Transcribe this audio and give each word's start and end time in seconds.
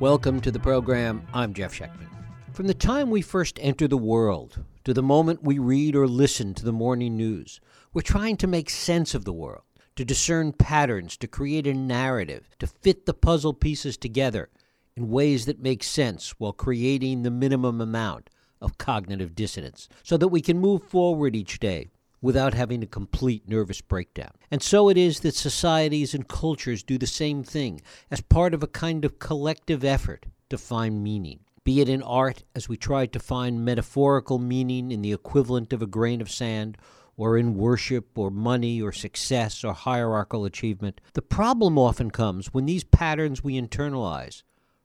Welcome 0.00 0.40
to 0.42 0.52
the 0.52 0.60
program. 0.60 1.26
I'm 1.34 1.52
Jeff 1.52 1.76
Schechtman. 1.76 2.06
From 2.52 2.68
the 2.68 2.74
time 2.74 3.10
we 3.10 3.20
first 3.20 3.58
enter 3.60 3.88
the 3.88 3.96
world 3.96 4.62
to 4.84 4.94
the 4.94 5.02
moment 5.02 5.42
we 5.42 5.58
read 5.58 5.96
or 5.96 6.06
listen 6.06 6.54
to 6.54 6.64
the 6.64 6.72
morning 6.72 7.16
news, 7.16 7.60
we're 7.92 8.02
trying 8.02 8.36
to 8.36 8.46
make 8.46 8.70
sense 8.70 9.12
of 9.16 9.24
the 9.24 9.32
world, 9.32 9.64
to 9.96 10.04
discern 10.04 10.52
patterns, 10.52 11.16
to 11.16 11.26
create 11.26 11.66
a 11.66 11.74
narrative, 11.74 12.48
to 12.60 12.68
fit 12.68 13.06
the 13.06 13.12
puzzle 13.12 13.52
pieces 13.52 13.96
together 13.96 14.50
in 14.96 15.08
ways 15.10 15.46
that 15.46 15.58
make 15.58 15.82
sense 15.82 16.30
while 16.38 16.52
creating 16.52 17.24
the 17.24 17.30
minimum 17.32 17.80
amount 17.80 18.30
of 18.60 18.78
cognitive 18.78 19.34
dissonance 19.34 19.88
so 20.04 20.16
that 20.16 20.28
we 20.28 20.40
can 20.40 20.60
move 20.60 20.84
forward 20.84 21.34
each 21.34 21.58
day 21.58 21.88
without 22.20 22.54
having 22.54 22.82
a 22.82 22.86
complete 22.86 23.48
nervous 23.48 23.80
breakdown. 23.80 24.32
And 24.50 24.62
so 24.62 24.88
it 24.88 24.96
is 24.96 25.20
that 25.20 25.34
societies 25.34 26.14
and 26.14 26.26
cultures 26.26 26.82
do 26.82 26.98
the 26.98 27.06
same 27.06 27.44
thing 27.44 27.80
as 28.10 28.20
part 28.20 28.54
of 28.54 28.62
a 28.62 28.68
kind 28.68 29.04
of 29.04 29.18
collective 29.18 29.84
effort 29.84 30.26
to 30.50 30.58
find 30.58 31.02
meaning. 31.02 31.40
Be 31.64 31.80
it 31.80 31.88
in 31.88 32.02
art, 32.02 32.44
as 32.54 32.68
we 32.68 32.76
try 32.76 33.06
to 33.06 33.18
find 33.18 33.64
metaphorical 33.64 34.38
meaning 34.38 34.90
in 34.90 35.02
the 35.02 35.12
equivalent 35.12 35.72
of 35.72 35.82
a 35.82 35.86
grain 35.86 36.20
of 36.20 36.30
sand, 36.30 36.78
or 37.16 37.36
in 37.36 37.56
worship, 37.56 38.16
or 38.16 38.30
money, 38.30 38.80
or 38.80 38.92
success, 38.92 39.62
or 39.64 39.74
hierarchical 39.74 40.44
achievement. 40.44 41.00
The 41.14 41.20
problem 41.20 41.76
often 41.76 42.10
comes 42.10 42.54
when 42.54 42.64
these 42.64 42.84
patterns 42.84 43.44
we 43.44 43.60
internalize 43.60 44.44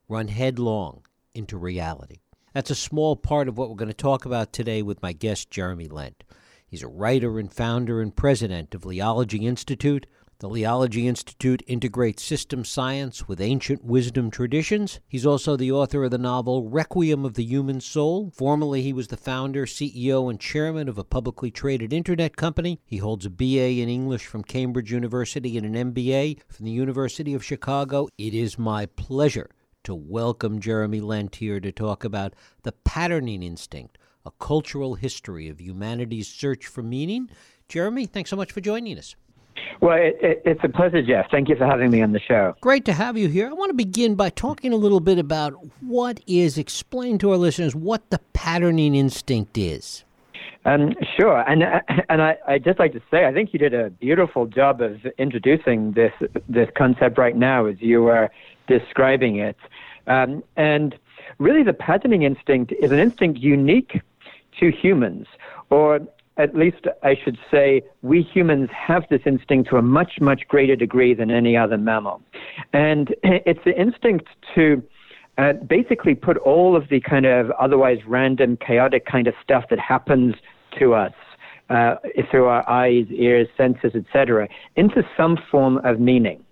run 0.10 0.28
headlong 0.28 1.06
into 1.34 1.58
reality. 1.58 2.18
That's 2.54 2.72
a 2.72 2.76
small 2.76 3.16
part 3.16 3.48
of 3.48 3.58
what 3.58 3.70
we're 3.70 3.76
going 3.76 3.88
to 3.88 3.94
talk 3.94 4.26
about 4.26 4.52
today 4.52 4.82
with 4.82 5.02
my 5.02 5.14
guest, 5.14 5.50
Jeremy 5.52 5.88
Lent. 5.88 6.24
He's 6.74 6.82
a 6.82 6.88
writer 6.88 7.38
and 7.38 7.54
founder 7.54 8.02
and 8.02 8.16
president 8.16 8.74
of 8.74 8.82
Liology 8.82 9.44
Institute. 9.44 10.08
The 10.40 10.50
Liology 10.50 11.06
Institute 11.06 11.62
integrates 11.68 12.24
system 12.24 12.66
science 12.66 13.28
with 13.28 13.40
ancient 13.40 13.84
wisdom 13.86 14.32
traditions. 14.32 15.00
He's 15.08 15.24
also 15.24 15.56
the 15.56 15.72
author 15.72 16.04
of 16.04 16.10
the 16.10 16.18
novel 16.18 16.68
Requiem 16.68 17.26
of 17.26 17.36
the 17.36 17.44
Human 17.44 17.80
Soul. 17.80 18.32
Formerly, 18.36 18.82
he 18.82 18.92
was 18.92 19.10
the 19.10 19.18
founder, 19.18 19.68
CEO, 19.68 20.32
and 20.32 20.40
chairman 20.40 20.90
of 20.90 20.98
a 20.98 21.04
publicly 21.04 21.52
traded 21.52 21.94
internet 21.94 22.36
company. 22.36 22.82
He 22.88 22.98
holds 22.98 23.28
a 23.28 23.30
BA 23.30 23.74
in 23.80 23.88
English 23.88 24.26
from 24.26 24.44
Cambridge 24.44 24.92
University 24.92 25.60
and 25.60 25.76
an 25.76 25.94
MBA 25.94 26.40
from 26.48 26.66
the 26.66 26.72
University 26.72 27.36
of 27.36 27.46
Chicago. 27.46 28.08
It 28.18 28.34
is 28.34 28.58
my 28.58 28.88
pleasure 28.88 29.52
to 29.84 29.94
welcome 29.94 30.60
Jeremy 30.60 31.02
Lent 31.02 31.36
here 31.36 31.60
to 31.60 31.72
talk 31.72 32.04
about 32.04 32.34
the 32.64 32.72
patterning 32.72 33.44
instinct 33.44 34.00
a 34.26 34.32
cultural 34.40 34.96
history 34.96 35.50
of 35.50 35.60
humanity's 35.60 36.28
search 36.28 36.66
for 36.68 36.82
meaning. 36.82 37.30
Jeremy, 37.68 38.06
thanks 38.06 38.30
so 38.30 38.36
much 38.36 38.52
for 38.52 38.62
joining 38.62 38.98
us. 38.98 39.16
Well, 39.82 39.98
it, 39.98 40.18
it, 40.22 40.42
it's 40.46 40.64
a 40.64 40.70
pleasure, 40.70 41.02
Jeff. 41.02 41.30
Thank 41.30 41.50
you 41.50 41.56
for 41.56 41.66
having 41.66 41.92
me 41.92 42.02
on 42.02 42.12
the 42.12 42.20
show. 42.20 42.56
Great 42.62 42.86
to 42.86 42.94
have 42.94 43.18
you 43.18 43.28
here. 43.28 43.50
I 43.50 43.54
want 43.54 43.70
to 43.70 43.76
begin 43.76 44.16
by 44.16 44.30
talking 44.30 44.74
a 44.74 44.78
little 44.78 45.00
bit 45.00 45.20
about 45.20 45.54
what 45.82 46.22
is, 46.26 46.58
explain 46.58 47.18
to 47.20 47.32
our 47.32 47.38
listeners 47.38 47.76
what 47.76 48.10
the 48.10 48.20
patterning 48.34 48.96
instinct 48.96 49.58
is. 49.58 50.04
Um, 50.66 50.94
sure, 51.20 51.42
and 51.42 51.64
and 52.10 52.22
I 52.22 52.38
I 52.48 52.58
just 52.58 52.80
like 52.80 52.94
to 52.94 53.02
say 53.12 53.26
I 53.26 53.34
think 53.34 53.52
you 53.52 53.60
did 53.60 53.74
a 53.74 53.90
beautiful 53.90 54.46
job 54.46 54.82
of 54.82 55.06
introducing 55.18 55.92
this 55.92 56.14
this 56.48 56.70
concept 56.78 57.18
right 57.18 57.36
now 57.36 57.66
as 57.66 57.76
you 57.82 58.04
were 58.04 58.30
describing 58.68 59.38
it, 59.38 59.58
um, 60.08 60.42
and 60.56 60.96
really 61.38 61.64
the 61.64 61.74
patterning 61.74 62.24
instinct 62.24 62.72
is 62.80 62.92
an 62.92 63.00
instinct 63.00 63.40
unique 63.40 64.00
to 64.60 64.72
humans, 64.72 65.28
or 65.70 66.00
at 66.38 66.56
least 66.56 66.86
I 67.04 67.16
should 67.22 67.38
say, 67.52 67.84
we 68.02 68.22
humans 68.22 68.70
have 68.72 69.04
this 69.10 69.22
instinct 69.26 69.70
to 69.70 69.78
a 69.78 69.82
much, 69.82 70.14
much 70.20 70.48
greater 70.48 70.76
degree 70.76 71.14
than 71.14 71.30
any 71.30 71.56
other 71.56 71.78
mammal. 71.78 72.22
And 72.74 73.14
it's 73.24 73.64
the 73.66 73.80
instinct 73.80 74.28
to 74.56 74.84
uh, 75.38 75.54
basically 75.54 76.16
put 76.16 76.38
all 76.38 76.76
of 76.76 76.90
the 76.90 77.00
kind 77.02 77.26
of 77.26 77.52
otherwise 77.52 78.00
random, 78.08 78.58
chaotic 78.58 79.06
kind 79.06 79.28
of 79.28 79.34
stuff 79.44 79.66
that 79.70 79.80
happens 79.80 80.36
to 80.80 80.94
us 80.94 81.14
uh, 81.70 81.96
through 82.30 82.46
our 82.46 82.68
eyes, 82.70 83.06
ears, 83.10 83.48
senses, 83.58 83.94
etc., 83.96 84.48
into 84.76 85.04
some 85.18 85.38
form 85.50 85.78
of 85.84 86.00
meaning. 86.00 86.43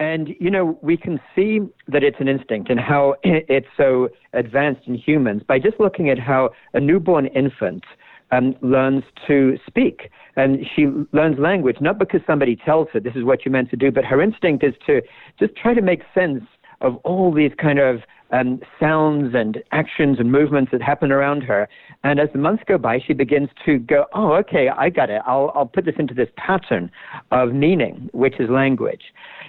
And, 0.00 0.30
you 0.40 0.50
know, 0.50 0.78
we 0.80 0.96
can 0.96 1.20
see 1.36 1.60
that 1.88 2.02
it's 2.02 2.16
an 2.20 2.26
instinct 2.26 2.70
and 2.70 2.80
how 2.80 3.16
it's 3.22 3.66
so 3.76 4.08
advanced 4.32 4.86
in 4.86 4.94
humans 4.94 5.42
by 5.46 5.58
just 5.58 5.78
looking 5.78 6.08
at 6.08 6.18
how 6.18 6.50
a 6.72 6.80
newborn 6.80 7.26
infant 7.26 7.84
um, 8.32 8.54
learns 8.62 9.04
to 9.26 9.58
speak. 9.66 10.10
And 10.36 10.64
she 10.74 10.86
learns 11.12 11.38
language, 11.38 11.76
not 11.82 11.98
because 11.98 12.22
somebody 12.26 12.56
tells 12.56 12.88
her 12.94 13.00
this 13.00 13.14
is 13.14 13.24
what 13.24 13.44
you're 13.44 13.52
meant 13.52 13.68
to 13.70 13.76
do, 13.76 13.92
but 13.92 14.04
her 14.06 14.22
instinct 14.22 14.64
is 14.64 14.72
to 14.86 15.02
just 15.38 15.54
try 15.54 15.74
to 15.74 15.82
make 15.82 16.00
sense 16.14 16.44
of 16.80 16.96
all 17.04 17.30
these 17.32 17.52
kind 17.60 17.78
of 17.78 18.00
um, 18.32 18.60
sounds 18.78 19.34
and 19.34 19.62
actions 19.72 20.18
and 20.18 20.30
movements 20.30 20.70
that 20.72 20.82
happen 20.82 21.10
around 21.10 21.42
her. 21.42 21.68
And 22.04 22.20
as 22.20 22.28
the 22.32 22.38
months 22.38 22.62
go 22.66 22.78
by, 22.78 23.00
she 23.04 23.12
begins 23.12 23.48
to 23.66 23.78
go, 23.78 24.06
oh, 24.14 24.32
okay, 24.34 24.68
I 24.68 24.90
got 24.90 25.10
it. 25.10 25.22
I'll, 25.26 25.52
I'll 25.54 25.66
put 25.66 25.84
this 25.84 25.96
into 25.98 26.14
this 26.14 26.28
pattern 26.36 26.90
of 27.30 27.52
meaning, 27.52 28.08
which 28.12 28.38
is 28.38 28.48
language. 28.48 29.02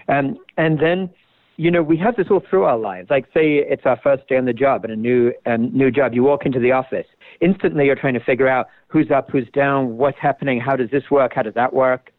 Um, 0.07 0.37
and 0.57 0.79
then, 0.79 1.09
you 1.57 1.69
know, 1.69 1.83
we 1.83 1.97
have 1.97 2.15
this 2.15 2.27
all 2.31 2.41
through 2.49 2.63
our 2.63 2.77
lives. 2.77 3.09
Like, 3.09 3.25
say 3.33 3.57
it's 3.57 3.83
our 3.85 3.99
first 4.01 4.27
day 4.27 4.37
on 4.37 4.45
the 4.45 4.53
job 4.53 4.83
in 4.85 4.91
a 4.91 4.95
new 4.95 5.31
um, 5.45 5.75
new 5.75 5.91
job. 5.91 6.13
You 6.13 6.23
walk 6.23 6.45
into 6.45 6.59
the 6.59 6.71
office. 6.71 7.05
Instantly, 7.39 7.85
you're 7.85 7.95
trying 7.95 8.15
to 8.15 8.23
figure 8.23 8.47
out 8.47 8.67
who's 8.87 9.11
up, 9.11 9.29
who's 9.29 9.47
down, 9.53 9.97
what's 9.97 10.17
happening, 10.19 10.59
how 10.59 10.75
does 10.75 10.89
this 10.89 11.03
work, 11.11 11.33
how 11.35 11.43
does 11.43 11.53
that 11.53 11.73
work. 11.73 12.11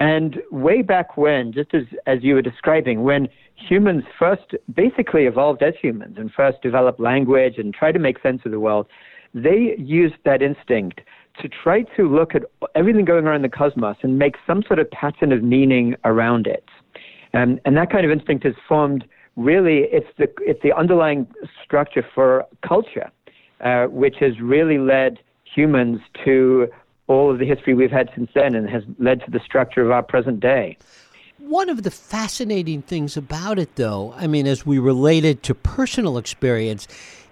And 0.00 0.36
way 0.50 0.82
back 0.82 1.16
when, 1.16 1.52
just 1.52 1.74
as, 1.74 1.82
as 2.06 2.18
you 2.22 2.34
were 2.34 2.42
describing, 2.42 3.02
when 3.02 3.28
humans 3.54 4.04
first 4.18 4.54
basically 4.72 5.24
evolved 5.24 5.62
as 5.62 5.74
humans 5.80 6.16
and 6.18 6.30
first 6.30 6.62
developed 6.62 7.00
language 7.00 7.54
and 7.58 7.74
tried 7.74 7.92
to 7.92 7.98
make 7.98 8.20
sense 8.22 8.42
of 8.44 8.52
the 8.52 8.60
world, 8.60 8.86
they 9.34 9.74
used 9.78 10.14
that 10.24 10.40
instinct 10.40 11.00
to 11.42 11.48
try 11.48 11.82
to 11.96 12.08
look 12.08 12.34
at 12.34 12.42
everything 12.74 13.04
going 13.04 13.26
on 13.26 13.34
in 13.34 13.42
the 13.42 13.48
cosmos 13.48 13.96
and 14.02 14.18
make 14.18 14.36
some 14.46 14.62
sort 14.66 14.78
of 14.78 14.90
pattern 14.90 15.32
of 15.32 15.42
meaning 15.42 15.94
around 16.04 16.46
it. 16.46 16.64
Um, 17.34 17.60
and 17.64 17.76
that 17.76 17.90
kind 17.90 18.04
of 18.04 18.10
instinct 18.10 18.46
is 18.46 18.54
formed 18.68 19.04
really, 19.36 19.86
it's 19.92 20.08
the, 20.18 20.28
it's 20.40 20.60
the 20.62 20.72
underlying 20.76 21.26
structure 21.64 22.04
for 22.14 22.44
culture, 22.66 23.10
uh, 23.60 23.84
which 23.86 24.16
has 24.20 24.40
really 24.40 24.78
led 24.78 25.18
humans 25.44 26.00
to 26.24 26.68
all 27.08 27.30
of 27.30 27.38
the 27.38 27.46
history 27.46 27.74
we've 27.74 27.90
had 27.90 28.10
since 28.14 28.30
then 28.34 28.54
and 28.54 28.68
has 28.68 28.82
led 28.98 29.20
to 29.24 29.30
the 29.30 29.40
structure 29.40 29.82
of 29.82 29.90
our 29.90 30.02
present 30.02 30.40
day. 30.40 30.76
One 31.38 31.68
of 31.68 31.82
the 31.82 31.90
fascinating 31.90 32.82
things 32.82 33.16
about 33.16 33.58
it, 33.58 33.76
though, 33.76 34.14
I 34.16 34.26
mean, 34.26 34.46
as 34.46 34.66
we 34.66 34.78
relate 34.78 35.24
it 35.24 35.42
to 35.44 35.54
personal 35.54 36.18
experience, 36.18 36.86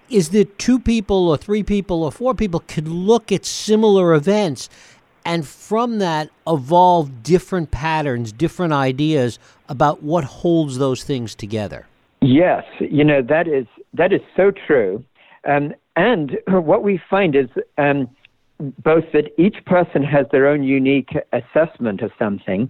is 0.09 0.29
that 0.29 0.57
two 0.57 0.79
people 0.79 1.29
or 1.29 1.37
three 1.37 1.63
people 1.63 2.03
or 2.03 2.11
four 2.11 2.33
people 2.33 2.61
could 2.61 2.87
look 2.87 3.31
at 3.31 3.45
similar 3.45 4.13
events 4.13 4.69
and 5.25 5.45
from 5.45 5.99
that 5.99 6.29
evolve 6.47 7.21
different 7.21 7.69
patterns, 7.69 8.31
different 8.31 8.71
ideas 8.71 9.39
about 9.67 10.01
what 10.01 10.23
holds 10.23 10.77
those 10.77 11.03
things 11.03 11.35
together. 11.35 11.85
Yes, 12.21 12.63
you 12.79 13.03
know 13.03 13.21
that 13.21 13.47
is 13.47 13.67
that 13.93 14.13
is 14.13 14.21
so 14.37 14.51
true, 14.51 15.03
um, 15.45 15.73
and 15.97 16.37
what 16.47 16.81
we 16.81 16.99
find 17.09 17.35
is 17.35 17.49
um, 17.77 18.09
both 18.59 19.03
that 19.13 19.31
each 19.37 19.63
person 19.65 20.03
has 20.03 20.25
their 20.31 20.47
own 20.47 20.63
unique 20.63 21.15
assessment 21.33 22.01
of 22.01 22.11
something, 22.17 22.69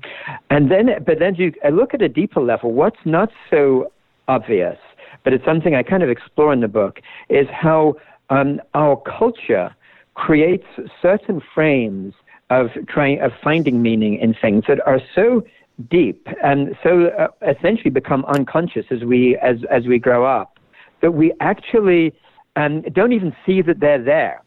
and 0.49 0.69
then 0.71 1.03
but 1.05 1.19
then 1.19 1.35
you 1.35 1.53
look 1.71 1.93
at 1.93 2.01
a 2.01 2.09
deeper 2.09 2.41
level. 2.41 2.73
What's 2.73 2.99
not 3.05 3.29
so 3.49 3.91
obvious, 4.27 4.77
but 5.23 5.33
it's 5.33 5.45
something 5.45 5.75
I 5.75 5.83
kind 5.83 6.03
of 6.03 6.09
explore 6.09 6.51
in 6.53 6.59
the 6.59 6.67
book, 6.67 6.99
is 7.29 7.47
how 7.51 7.95
um, 8.29 8.59
our 8.73 8.97
culture 8.97 9.73
creates 10.15 10.65
certain 11.01 11.41
frames 11.53 12.13
of 12.49 12.67
trying 12.87 13.21
of 13.21 13.31
finding 13.43 13.81
meaning 13.81 14.19
in 14.19 14.33
things 14.33 14.63
that 14.67 14.85
are 14.85 15.01
so 15.13 15.43
deep 15.89 16.27
and 16.43 16.75
so 16.81 17.07
uh, 17.19 17.27
essentially 17.47 17.91
become 17.91 18.25
unconscious 18.25 18.85
as 18.89 19.03
we 19.03 19.37
as 19.37 19.57
as 19.69 19.85
we 19.85 19.99
grow 19.99 20.25
up 20.25 20.57
that 21.01 21.11
we 21.11 21.33
actually 21.39 22.13
um, 22.55 22.81
don't 22.93 23.13
even 23.13 23.35
see 23.45 23.61
that 23.61 23.79
they're 23.79 24.03
there. 24.03 24.41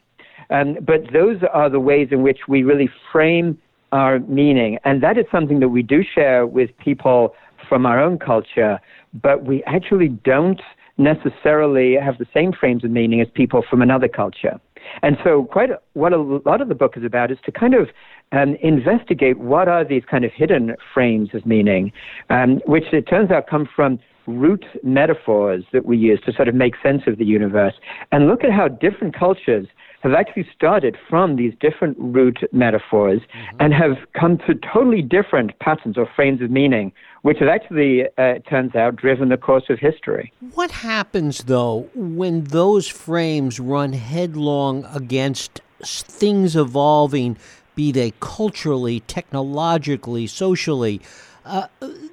Um, 0.51 0.79
but 0.81 1.13
those 1.13 1.39
are 1.53 1.71
the 1.71 1.81
ways 1.81 2.09
in 2.11 2.23
which 2.23 2.41
we 2.49 2.63
really 2.63 2.91
frame 3.13 3.59
our 3.93 4.21
meaning, 4.21 4.79
and 4.85 5.03
that 5.03 5.19
is 5.19 5.25
something 5.33 5.61
that 5.61 5.69
we 5.69 5.83
do 5.83 6.03
share 6.03 6.47
with 6.47 6.71
people 6.79 7.35
from 7.69 7.87
our 7.87 8.01
own 8.01 8.19
culture, 8.19 8.81
but 9.15 9.45
we 9.45 9.63
actually 9.65 10.09
don't 10.09 10.61
necessarily 10.99 11.97
have 11.97 12.19
the 12.19 12.27
same 12.33 12.53
frames 12.53 12.85
of 12.85 12.91
meaning 12.91 13.21
as 13.21 13.29
people 13.35 13.65
from 13.69 13.83
another 13.83 14.09
culture. 14.09 14.61
And 15.03 15.17
so, 15.25 15.45
quite 15.45 15.71
a, 15.71 15.81
what 15.95 16.13
a 16.13 16.19
lot 16.19 16.61
of 16.61 16.69
the 16.69 16.75
book 16.75 16.97
is 16.97 17.05
about 17.05 17.31
is 17.31 17.39
to 17.45 17.53
kind 17.53 17.75
of 17.75 17.89
um, 18.33 18.57
investigate 18.63 19.39
what 19.39 19.69
are 19.69 19.85
these 19.85 20.03
kind 20.11 20.25
of 20.25 20.33
hidden 20.33 20.75
frames 20.95 21.31
of 21.35 21.47
meaning, 21.47 21.93
um, 22.29 22.61
which 22.67 22.85
it 22.93 23.03
turns 23.03 23.31
out 23.31 23.47
come 23.47 23.69
from 23.75 23.99
root 24.27 24.65
metaphors 24.83 25.65
that 25.73 25.85
we 25.85 25.97
use 25.97 26.21
to 26.25 26.33
sort 26.33 26.49
of 26.49 26.55
make 26.55 26.75
sense 26.83 27.03
of 27.07 27.19
the 27.19 27.25
universe, 27.25 27.75
and 28.13 28.27
look 28.27 28.45
at 28.45 28.53
how 28.53 28.69
different 28.69 29.17
cultures 29.17 29.67
have 30.01 30.15
actually 30.15 30.49
started 30.55 30.97
from 31.09 31.37
these 31.37 31.53
different 31.61 31.97
root 31.99 32.39
metaphors 32.53 33.21
mm-hmm. 33.21 33.57
and 33.61 33.75
have 33.75 33.97
come 34.19 34.39
to 34.39 34.55
totally 34.73 35.03
different 35.03 35.59
patterns 35.59 35.97
or 35.99 36.09
frames 36.17 36.41
of 36.41 36.51
meaning, 36.51 36.93
which 37.23 37.39
have 37.39 37.49
actually, 37.49 38.05
uh, 38.05 38.37
it 38.37 38.47
turns 38.49 38.75
out, 38.75 38.97
driven 38.97 39.29
the 39.29 39.37
course 39.37 39.65
of 39.69 39.79
history. 39.79 40.33
What 40.55 40.71
happens, 40.71 41.45
though, 41.45 41.89
when 41.95 42.45
those 42.45 42.89
frames 42.89 43.61
run 43.61 43.93
headlong 43.93 44.87
against 44.95 45.61
things 45.83 46.57
evolving, 46.57 47.37
be 47.75 47.93
they 47.93 48.13
culturally, 48.21 49.01
technologically, 49.01 50.27
socially, 50.27 51.01
uh, 51.45 51.67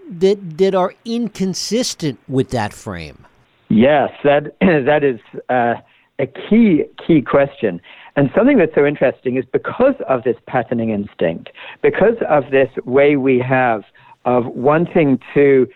that, 0.10 0.57
that 0.57 0.75
are 0.75 0.94
inconsistent 1.06 2.19
with 2.28 2.50
that 2.50 2.74
frame? 2.74 3.25
Yes, 3.69 4.12
that, 4.24 4.56
that 4.62 5.04
is. 5.04 5.19
Uh, 5.48 5.75
a 6.19 6.28
key, 6.28 6.84
key 7.06 7.22
question. 7.22 7.81
And 8.16 8.31
something 8.36 8.58
that's 8.58 8.74
so 8.74 8.86
interesting 8.86 9.38
is 9.38 9.46
because 9.46 9.96
of 10.08 10.24
this 10.24 10.38
patterning 10.48 10.90
instinct, 10.90 11.50
because 11.81 12.16
of 12.28 12.50
this 12.50 12.69
way 12.86 13.16
we 13.16 13.40
have 13.40 13.84
of 14.25 14.46
wanting 14.48 15.19
to 15.34 15.68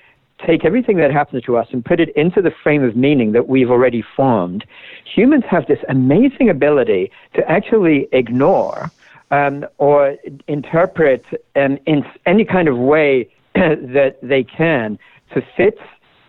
take 0.45 0.65
everything 0.65 0.97
that 0.97 1.11
happens 1.11 1.43
to 1.43 1.55
us 1.55 1.67
and 1.71 1.85
put 1.85 1.99
it 1.99 2.09
into 2.15 2.41
the 2.41 2.51
frame 2.63 2.83
of 2.83 2.95
meaning 2.95 3.31
that 3.31 3.47
we've 3.47 3.69
already 3.69 4.03
formed, 4.15 4.65
humans 5.05 5.43
have 5.49 5.67
this 5.67 5.79
amazing 5.87 6.49
ability 6.49 7.11
to 7.35 7.49
actually 7.49 8.07
ignore 8.11 8.91
um, 9.29 9.65
or 9.77 10.17
interpret 10.47 11.23
um, 11.55 11.77
in 11.85 12.03
any 12.25 12.43
kind 12.43 12.67
of 12.67 12.77
way 12.77 13.29
that 13.55 14.17
they 14.21 14.43
can 14.43 14.97
to 15.33 15.41
fit 15.55 15.77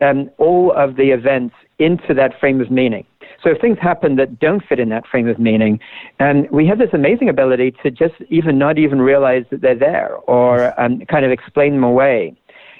um, 0.00 0.30
all 0.38 0.72
of 0.72 0.96
the 0.96 1.10
events 1.10 1.54
into 1.78 2.14
that 2.14 2.38
frame 2.38 2.60
of 2.60 2.70
meaning. 2.70 3.04
So 3.42 3.54
things 3.60 3.78
happen 3.78 4.16
that 4.16 4.38
don't 4.38 4.64
fit 4.64 4.78
in 4.78 4.88
that 4.90 5.06
frame 5.06 5.28
of 5.28 5.38
meaning, 5.38 5.80
and 6.18 6.48
we 6.50 6.66
have 6.66 6.78
this 6.78 6.90
amazing 6.92 7.28
ability 7.28 7.72
to 7.82 7.90
just 7.90 8.14
even 8.30 8.58
not 8.58 8.78
even 8.78 9.00
realize 9.00 9.44
that 9.50 9.60
they're 9.60 9.74
there 9.74 10.14
or 10.26 10.78
um, 10.80 11.00
kind 11.06 11.24
of 11.24 11.32
explain 11.32 11.74
them 11.74 11.84
away. 11.84 12.36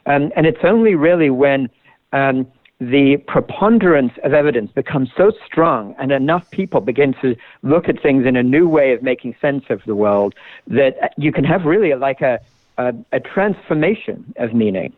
Um, 0.07 0.33
and 0.37 0.47
it's 0.47 0.65
only 0.65 0.95
really 0.95 1.31
when 1.31 1.69
um, 2.13 2.47
the 2.91 3.17
preponderance 3.29 4.13
of 4.25 4.33
evidence 4.33 4.73
becomes 4.73 5.11
so 5.17 5.33
strong 5.47 5.95
and 5.99 6.11
enough 6.11 6.51
people 6.51 6.81
begin 6.81 7.15
to 7.23 7.37
look 7.63 7.89
at 7.89 8.03
things 8.03 8.27
in 8.27 8.35
a 8.35 8.43
new 8.43 8.69
way 8.69 8.93
of 8.93 9.03
making 9.03 9.37
sense 9.41 9.65
of 9.71 9.81
the 9.87 9.95
world 9.95 10.35
that 10.67 11.15
you 11.17 11.31
can 11.33 11.45
have 11.45 11.65
really 11.65 11.95
like 11.95 12.21
a, 12.21 12.41
a, 12.79 12.93
a 13.13 13.21
transformation 13.21 14.35
of 14.37 14.53
meaning. 14.53 14.93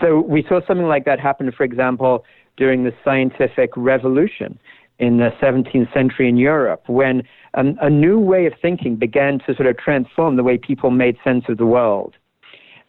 So 0.00 0.20
we 0.20 0.44
saw 0.44 0.64
something 0.64 0.86
like 0.86 1.04
that 1.06 1.18
happen, 1.18 1.50
for 1.50 1.64
example, 1.64 2.24
during 2.56 2.84
the 2.84 2.94
scientific 3.02 3.70
revolution 3.76 4.56
in 4.98 5.18
the 5.18 5.30
17th 5.42 5.92
century 5.92 6.28
in 6.28 6.36
Europe 6.36 6.84
when 6.88 7.22
um, 7.54 7.76
a 7.80 7.90
new 7.90 8.18
way 8.18 8.46
of 8.46 8.52
thinking 8.60 8.96
began 8.96 9.38
to 9.40 9.54
sort 9.54 9.66
of 9.66 9.76
transform 9.76 10.36
the 10.36 10.42
way 10.42 10.56
people 10.56 10.90
made 10.90 11.16
sense 11.24 11.44
of 11.48 11.58
the 11.58 11.66
world. 11.66 12.14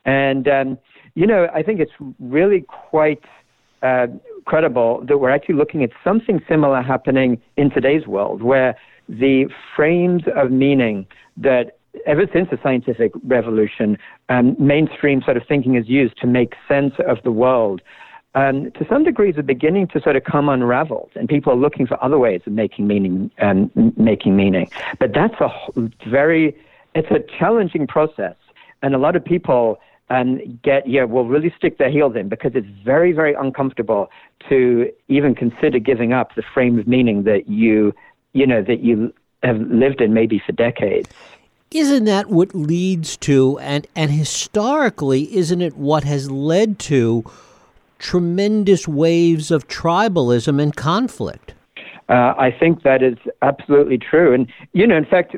And, 0.05 0.47
um, 0.47 0.77
you 1.15 1.25
know, 1.25 1.47
I 1.53 1.63
think 1.63 1.79
it's 1.79 1.91
really 2.19 2.61
quite 2.61 3.23
uh, 3.81 4.07
credible 4.45 5.03
that 5.07 5.17
we're 5.17 5.31
actually 5.31 5.55
looking 5.55 5.83
at 5.83 5.89
something 6.03 6.41
similar 6.47 6.81
happening 6.81 7.41
in 7.57 7.69
today's 7.71 8.05
world 8.05 8.43
where 8.43 8.75
the 9.09 9.49
frames 9.75 10.23
of 10.35 10.51
meaning 10.51 11.05
that 11.37 11.77
ever 12.05 12.25
since 12.33 12.49
the 12.51 12.59
scientific 12.61 13.11
revolution, 13.23 13.97
um, 14.29 14.55
mainstream 14.59 15.21
sort 15.23 15.37
of 15.37 15.43
thinking 15.47 15.75
is 15.75 15.87
used 15.87 16.17
to 16.17 16.27
make 16.27 16.53
sense 16.67 16.93
of 17.07 17.17
the 17.23 17.31
world 17.31 17.81
um, 18.35 18.69
to 18.71 18.85
some 18.89 19.03
degrees 19.05 19.37
are 19.37 19.43
beginning 19.43 19.87
to 19.87 20.01
sort 20.01 20.17
of 20.17 20.25
come 20.25 20.49
unraveled, 20.49 21.09
and 21.15 21.27
people 21.27 21.53
are 21.53 21.57
looking 21.57 21.87
for 21.87 22.01
other 22.03 22.19
ways 22.19 22.41
of 22.45 22.51
making 22.51 22.85
meaning. 22.85 23.31
Um, 23.41 23.71
making 23.97 24.35
meaning, 24.35 24.69
but 24.99 25.13
that's 25.13 25.39
a 25.39 25.49
very 26.07 26.55
it's 26.93 27.09
a 27.11 27.19
challenging 27.39 27.87
process, 27.87 28.35
and 28.81 28.93
a 28.93 28.97
lot 28.97 29.15
of 29.15 29.23
people 29.23 29.79
um, 30.09 30.59
get 30.63 30.87
yeah 30.87 31.05
will 31.05 31.25
really 31.25 31.53
stick 31.57 31.77
their 31.77 31.89
heels 31.89 32.15
in 32.15 32.27
because 32.27 32.51
it's 32.55 32.67
very 32.83 33.13
very 33.13 33.33
uncomfortable 33.33 34.11
to 34.49 34.91
even 35.07 35.33
consider 35.33 35.79
giving 35.79 36.11
up 36.11 36.35
the 36.35 36.43
frame 36.53 36.77
of 36.77 36.87
meaning 36.87 37.23
that 37.23 37.47
you 37.47 37.93
you 38.33 38.45
know 38.45 38.61
that 38.61 38.81
you 38.81 39.13
have 39.43 39.61
lived 39.61 40.01
in 40.01 40.13
maybe 40.13 40.41
for 40.45 40.51
decades. 40.51 41.09
Isn't 41.71 42.05
that 42.05 42.29
what 42.29 42.53
leads 42.53 43.15
to 43.17 43.57
and 43.59 43.87
and 43.95 44.11
historically 44.11 45.33
isn't 45.35 45.61
it 45.61 45.77
what 45.77 46.03
has 46.03 46.29
led 46.29 46.79
to 46.79 47.23
tremendous 47.99 48.87
waves 48.87 49.51
of 49.51 49.67
tribalism 49.67 50.61
and 50.61 50.75
conflict. 50.75 51.53
Uh, 52.07 52.33
I 52.37 52.55
think 52.59 52.83
that 52.83 53.01
is 53.01 53.17
absolutely 53.41 53.97
true. 53.97 54.33
And, 54.33 54.47
you 54.73 54.85
know, 54.85 54.95
in 54.95 55.05
fact, 55.05 55.35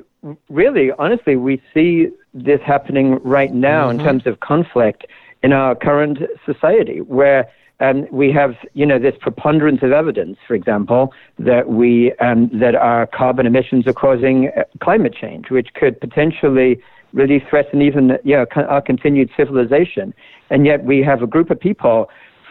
really, 0.50 0.92
honestly, 1.00 1.36
we 1.38 1.62
see 1.74 2.10
this 2.34 2.60
happening 2.66 3.20
right 3.24 3.54
now 3.54 3.88
mm-hmm. 3.88 4.00
in 4.00 4.06
terms 4.06 4.28
of 4.28 4.42
conflict 4.42 5.06
in 5.44 5.54
our 5.54 5.76
current 5.76 6.20
society, 6.46 7.00
where 7.00 7.48
um, 7.80 8.08
we 8.12 8.32
have, 8.32 8.56
you 8.74 8.86
know, 8.86 9.00
this 9.00 9.14
preponderance 9.22 9.82
of 9.84 9.92
evidence, 9.92 10.38
for 10.48 10.56
example, 10.56 11.14
that 11.40 11.70
we 11.70 12.12
um, 12.14 12.50
that 12.60 12.76
our 12.76 13.06
carbon 13.08 13.46
emissions 13.46 13.86
are 13.88 13.94
causing 13.94 14.50
uh, 14.58 14.64
climate 14.82 15.14
change, 15.14 15.50
which 15.50 15.70
could 15.76 16.02
potentially 16.02 16.82
really 17.14 17.42
threaten 17.50 17.82
even, 17.82 18.18
you 18.24 18.36
know, 18.36 18.46
our 18.56 18.82
continued 18.82 19.30
civilization. 19.38 20.14
And 20.50 20.66
yet, 20.66 20.84
we 20.84 21.02
have 21.04 21.22
a 21.22 21.28
group 21.28 21.50
of 21.50 21.60
people 21.60 22.10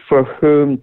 for 0.08 0.24
whom 0.24 0.80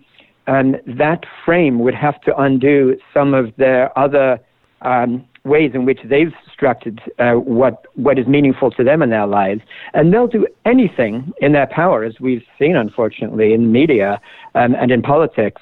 um, 0.48 0.76
that 0.86 1.24
frame 1.46 1.80
would 1.80 1.96
have 1.96 2.20
to 2.22 2.36
undo 2.38 2.98
some 3.14 3.34
of 3.34 3.56
their 3.58 3.98
other 3.98 4.40
um, 4.82 5.26
ways 5.46 5.72
in 5.74 5.86
which 5.86 6.00
they've 6.06 6.34
structured 6.52 7.02
uh, 7.20 7.34
what 7.34 7.86
what 7.96 8.18
is 8.18 8.28
meaningful 8.28 8.72
to 8.72 8.84
them 8.84 9.02
in 9.02 9.10
their 9.10 9.28
lives, 9.28 9.62
and 9.94 10.14
they'll 10.14 10.28
do 10.28 10.48
anything 10.66 11.32
in 11.42 11.52
their 11.54 11.68
power, 11.68 12.04
as 12.04 12.20
we've 12.20 12.44
seen, 12.60 12.76
unfortunately, 12.76 13.54
in 13.54 13.72
media 13.72 14.22
um, 14.56 14.76
and 14.76 14.92
in 14.92 15.02
politics, 15.02 15.62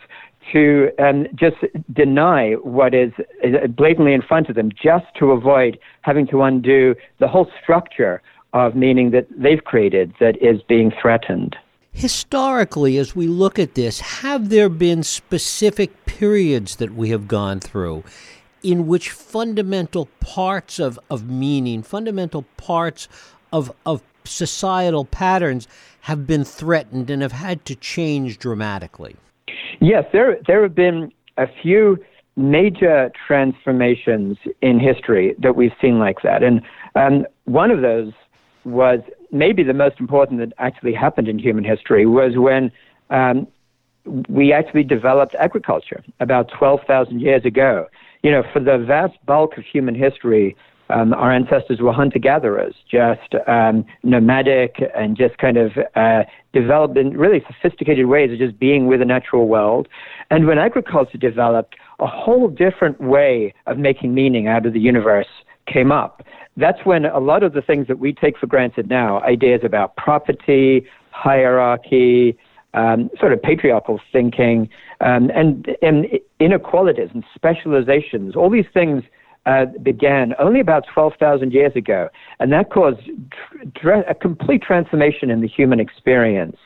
to 0.52 0.90
um, 1.00 1.28
just 1.36 1.58
deny 1.94 2.54
what 2.54 2.94
is 2.94 3.12
blatantly 3.75 4.13
in 4.13 4.22
front 4.22 4.50
of 4.50 4.56
them, 4.56 4.72
just 4.72 5.06
to 5.18 5.31
avoid 5.31 5.80
having 6.02 6.28
to 6.28 6.42
undo 6.42 6.96
the 7.19 7.28
whole 7.28 7.50
structure 7.62 8.22
of 8.54 8.75
meaning 8.75 9.12
that 9.12 9.28
they've 9.36 9.63
created 9.63 10.13
that 10.19 10.36
is 10.42 10.62
being 10.68 10.92
threatened. 11.02 11.56
Historically, 11.93 12.97
as 12.97 13.15
we 13.15 13.27
look 13.27 13.59
at 13.59 13.75
this, 13.75 13.99
have 13.99 14.49
there 14.49 14.69
been 14.69 15.03
specific 15.03 16.05
periods 16.05 16.77
that 16.77 16.93
we 16.93 17.09
have 17.09 17.27
gone 17.27 17.59
through 17.59 18.03
in 18.63 18.88
which 18.88 19.09
fundamental 19.09 20.07
parts 20.19 20.79
of, 20.79 20.99
of 21.09 21.29
meaning, 21.29 21.83
fundamental 21.83 22.43
parts 22.57 23.07
of, 23.51 23.71
of 23.85 24.01
societal 24.23 25.03
patterns 25.05 25.67
have 26.01 26.25
been 26.25 26.43
threatened 26.43 27.10
and 27.10 27.21
have 27.21 27.31
had 27.31 27.65
to 27.65 27.75
change 27.75 28.38
dramatically? 28.39 29.15
Yes, 29.79 30.05
there, 30.13 30.38
there 30.48 30.62
have 30.63 30.75
been 30.75 31.12
a 31.38 31.48
few 31.62 31.98
major 32.38 33.12
transformations 33.27 34.38
in 34.62 34.79
history 34.79 35.36
that 35.39 35.55
we've 35.55 35.74
seen 35.81 36.00
like 36.00 36.21
that. 36.24 36.43
And 36.43 36.62
um, 36.95 37.25
one 37.45 37.71
of 37.71 37.81
those 37.81 38.13
was 38.63 39.00
maybe 39.32 39.63
the 39.63 39.74
most 39.74 40.00
important 40.00 40.39
that 40.39 40.53
actually 40.58 40.94
happened 40.94 41.27
in 41.27 41.39
human 41.39 41.63
history 41.63 42.06
was 42.06 42.34
when 42.36 42.72
um, 43.10 43.48
we 44.30 44.51
actually 44.51 44.84
developed 44.84 45.36
agriculture 45.36 46.03
about 46.20 46.50
12,000 46.58 47.20
years 47.20 47.46
ago. 47.46 47.88
You 48.24 48.32
know, 48.32 48.44
for 48.53 48.60
the 48.60 48.77
vast 48.77 49.13
bulk 49.25 49.58
of 49.58 49.63
human 49.63 49.96
history, 49.96 50.56
um, 50.89 51.13
our 51.13 51.32
ancestors 51.32 51.80
were 51.80 51.94
hunter 51.94 52.20
gatherers, 52.20 52.75
just 52.89 53.34
um, 53.48 53.86
nomadic 54.03 54.82
and 54.96 55.15
just 55.15 55.38
kind 55.38 55.58
of 55.58 55.72
uh, 55.96 56.24
developed 56.53 56.98
in 56.98 57.18
really 57.18 57.44
sophisticated 57.48 58.08
ways 58.08 58.32
of 58.32 58.38
just 58.38 58.60
being 58.60 58.88
with 58.88 59.00
the 59.00 59.06
natural 59.06 59.48
world. 59.48 59.88
And 60.30 60.48
when 60.48 60.58
agriculture 60.58 61.18
developed, 61.18 61.75
a 62.00 62.08
whole 62.08 62.50
different 62.50 63.00
way 63.00 63.53
of 63.68 63.77
making 63.77 64.13
meaning 64.13 64.48
out 64.48 64.65
of 64.65 64.74
the 64.74 64.80
universe 64.80 65.27
came 65.65 65.91
up 65.91 66.24
that's 66.58 66.86
when 66.86 67.05
a 67.05 67.20
lot 67.20 67.43
of 67.43 67.53
the 67.53 67.62
things 67.62 67.88
that 67.88 68.00
we 68.00 68.13
take 68.13 68.38
for 68.38 68.48
granted 68.48 68.89
now, 68.89 69.22
ideas 69.22 69.62
about 69.63 69.96
property, 69.96 70.86
hierarchy, 71.12 72.38
um, 72.74 73.10
sort 73.20 73.34
of 73.34 73.41
patriarchal 73.41 74.00
thinking, 74.12 74.70
um, 75.01 75.29
and, 75.34 75.75
and, 75.81 76.08
inequalities 76.39 77.10
and 77.13 77.24
specializations, 77.36 78.36
all 78.36 78.50
these 78.50 78.65
things 78.74 79.03
uh, 79.46 79.65
began 79.84 80.34
only 80.39 80.60
about 80.60 80.86
12,000 80.93 81.51
years 81.51 81.75
ago. 81.75 82.10
And 82.39 82.51
that 82.53 82.72
caused 82.72 83.00
a 84.08 84.15
complete 84.15 84.62
transformation 84.62 85.29
in 85.29 85.41
the 85.41 85.48
human 85.48 85.79
experience. 85.79 86.58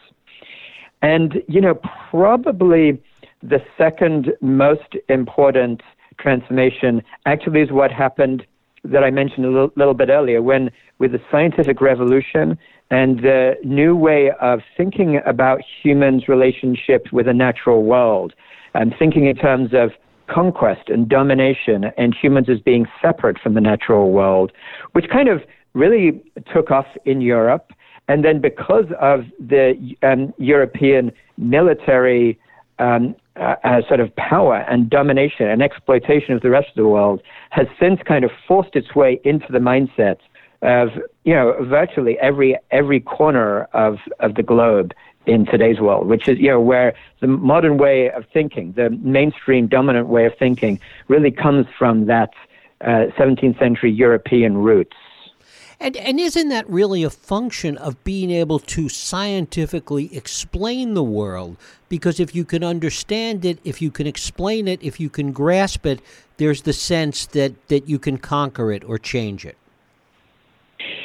And, 1.02 1.42
you 1.48 1.60
know, 1.60 1.80
probably 2.10 3.02
the 3.42 3.62
second 3.78 4.34
most 4.42 4.96
important 5.10 5.82
transformation 6.20 7.04
actually 7.26 7.62
is 7.62 7.72
what 7.72 7.92
happened 7.92 8.46
that 8.86 9.04
I 9.04 9.12
mentioned 9.12 9.46
a 9.46 9.50
little, 9.50 9.72
little 9.76 9.94
bit 9.94 10.10
earlier, 10.10 10.42
when 10.42 10.72
with 11.00 11.12
the 11.12 11.22
scientific 11.32 11.82
revolution 11.82 12.58
and 12.92 13.20
the 13.20 13.56
new 13.64 13.96
way 13.96 14.32
of 14.40 14.62
thinking 14.78 15.20
about 15.26 15.60
humans' 15.84 16.28
relationships 16.28 17.12
with 17.12 17.26
the 17.26 17.34
natural 17.34 17.84
world, 17.84 18.34
and 18.74 18.94
thinking 19.00 19.26
in 19.26 19.36
terms 19.36 19.72
of 19.74 19.92
conquest 20.28 20.90
and 20.90 21.08
domination 21.08 21.86
and 21.98 22.16
humans 22.20 22.48
as 22.50 22.60
being 22.60 22.86
separate 23.02 23.40
from 23.40 23.54
the 23.54 23.62
natural 23.62 24.12
world, 24.12 24.52
which 24.94 25.08
kind 25.10 25.30
of 25.30 25.42
really 25.74 26.24
took 26.54 26.72
off 26.72 26.88
in 27.06 27.22
Europe. 27.22 27.72
And 28.08 28.24
then 28.24 28.40
because 28.40 28.86
of 29.00 29.26
the 29.40 29.96
um, 30.04 30.34
European 30.38 31.12
military 31.38 32.40
um, 32.80 33.16
uh, 33.36 33.82
sort 33.88 34.00
of 34.00 34.16
power 34.16 34.66
and 34.70 34.90
domination 34.90 35.48
and 35.48 35.62
exploitation 35.62 36.34
of 36.34 36.42
the 36.42 36.50
rest 36.50 36.70
of 36.70 36.76
the 36.76 36.88
world, 36.88 37.22
has 37.50 37.68
since 37.80 38.02
kind 38.04 38.24
of 38.24 38.32
forced 38.48 38.76
its 38.76 38.96
way 38.96 39.20
into 39.24 39.52
the 39.52 39.60
mindset 39.60 40.18
of 40.62 40.90
you 41.24 41.34
know 41.34 41.56
virtually 41.64 42.18
every 42.20 42.58
every 42.72 43.00
corner 43.00 43.64
of 43.74 44.00
of 44.20 44.36
the 44.36 44.44
globe 44.44 44.94
in 45.26 45.46
today's 45.46 45.80
world, 45.80 46.08
which 46.08 46.28
is 46.28 46.40
you 46.40 46.50
know 46.50 46.60
where 46.60 46.94
the 47.20 47.28
modern 47.28 47.78
way 47.78 48.10
of 48.12 48.26
thinking, 48.34 48.74
the 48.74 48.90
mainstream 48.90 49.68
dominant 49.68 50.08
way 50.08 50.26
of 50.26 50.34
thinking, 50.38 50.80
really 51.08 51.32
comes 51.32 51.66
from 51.78 52.06
that 52.06 52.32
uh, 52.82 53.08
17th 53.18 53.58
century 53.58 53.92
European 53.92 54.58
roots. 54.58 54.96
And, 55.80 55.98
and 55.98 56.20
isn't 56.20 56.50
that 56.50 56.70
really 56.70 57.04
a 57.04 57.10
function 57.10 57.78
of 57.78 58.02
being 58.04 58.32
able 58.32 58.60
to 58.60 58.90
scientifically 58.90 60.16
explain 60.16 60.94
the 60.94 61.04
world? 61.04 61.58
Because 61.90 62.20
if 62.20 62.34
you 62.34 62.46
can 62.46 62.64
understand 62.64 63.46
it, 63.46 63.60
if 63.64 63.82
you 63.82 63.92
can 63.92 64.08
explain 64.08 64.68
it, 64.68 64.82
if 64.82 65.00
you 65.00 65.10
can 65.10 65.32
grasp 65.32 65.86
it, 65.86 66.02
there's 66.38 66.64
the 66.64 66.74
sense 66.74 67.26
that, 67.28 67.68
that 67.68 67.88
you 67.90 68.00
can 68.00 68.18
conquer 68.18 68.72
it 68.72 68.84
or 68.84 68.98
change 68.98 69.46
it. 69.46 69.58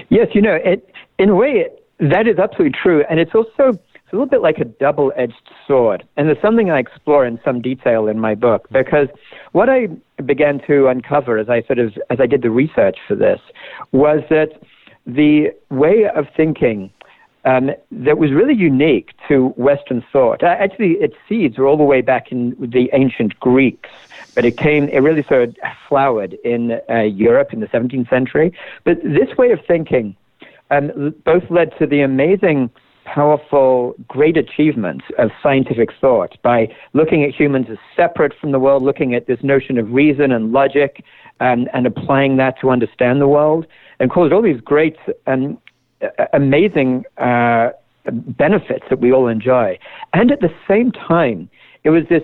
Yes, 0.09 0.29
you 0.35 0.43
know, 0.43 0.55
it, 0.55 0.93
in 1.19 1.31
a 1.31 1.35
way, 1.35 1.67
that 1.99 2.27
is 2.27 2.39
absolutely 2.39 2.79
true. 2.83 3.05
And 3.09 3.21
it's 3.21 3.35
also 3.35 3.79
it's 4.11 4.15
a 4.15 4.17
little 4.17 4.27
bit 4.27 4.43
like 4.43 4.59
a 4.59 4.65
double 4.65 5.13
edged 5.17 5.51
sword. 5.69 6.03
And 6.17 6.27
there's 6.27 6.43
something 6.43 6.69
I 6.69 6.81
explore 6.81 7.25
in 7.25 7.39
some 7.45 7.61
detail 7.61 8.09
in 8.09 8.19
my 8.19 8.35
book 8.35 8.67
because 8.73 9.07
what 9.53 9.69
I 9.69 9.87
began 10.27 10.61
to 10.67 10.89
uncover 10.89 11.39
as 11.39 11.49
I 11.49 11.63
sort 11.63 11.79
of 11.79 11.97
as 12.11 12.21
I 12.21 12.27
did 12.27 12.43
the 12.43 12.51
research 12.51 12.99
for 13.07 13.15
this 13.15 13.41
was 13.93 14.21
that 14.31 14.61
the 15.07 15.51
way 15.71 16.07
of 16.15 16.27
thinking 16.37 16.91
um, 17.45 17.71
that 17.91 18.19
was 18.19 18.33
really 18.33 18.55
unique 18.55 19.13
to 19.29 19.49
Western 19.57 20.05
thought. 20.13 20.43
Actually, 20.43 20.93
its 20.93 21.15
seeds 21.29 21.57
were 21.57 21.67
all 21.67 21.79
the 21.79 21.85
way 21.85 22.03
back 22.03 22.31
in 22.31 22.55
the 22.59 22.91
ancient 22.93 23.39
Greeks, 23.41 23.89
but 24.35 24.45
it 24.45 24.59
came, 24.59 24.89
it 24.89 24.99
really 24.99 25.23
sort 25.23 25.49
of 25.49 25.57
flowered 25.89 26.35
in 26.45 26.79
uh, 26.91 26.99
Europe 27.01 27.53
in 27.53 27.61
the 27.61 27.67
17th 27.69 28.11
century. 28.11 28.53
But 28.85 29.03
this 29.03 29.37
way 29.39 29.53
of 29.53 29.61
thinking 29.67 30.15
um, 30.71 31.15
both 31.25 31.51
led 31.51 31.77
to 31.79 31.87
the 31.87 32.03
amazing 32.03 32.71
powerful, 33.15 33.95
great 34.09 34.37
achievements 34.37 35.05
of 35.19 35.31
scientific 35.43 35.91
thought 36.01 36.37
by 36.43 36.69
looking 36.93 37.25
at 37.25 37.35
humans 37.35 37.67
as 37.71 37.79
separate 37.97 38.33
from 38.41 38.53
the 38.53 38.59
world, 38.59 38.83
looking 38.83 39.15
at 39.15 39.27
this 39.27 39.39
notion 39.43 39.79
of 39.79 39.93
reason 39.93 40.33
and 40.33 40.53
logic, 40.53 41.05
and, 41.41 41.69
and 41.73 41.87
applying 41.87 42.37
that 42.37 42.55
to 42.61 42.71
understand 42.71 43.21
the 43.21 43.27
world, 43.29 43.67
and 43.99 44.11
caused 44.11 44.33
all 44.33 44.43
these 44.43 44.61
great 44.61 44.97
and 45.27 45.57
uh, 46.03 46.27
amazing 46.33 47.05
uh, 47.19 47.71
benefits 48.11 48.85
that 48.91 49.01
we 49.01 49.13
all 49.13 49.27
enjoy. 49.27 49.79
And 50.13 50.31
at 50.31 50.41
the 50.41 50.53
same 50.69 50.93
time, 50.93 51.51
it 51.83 51.91
was 51.91 52.05
this 52.09 52.23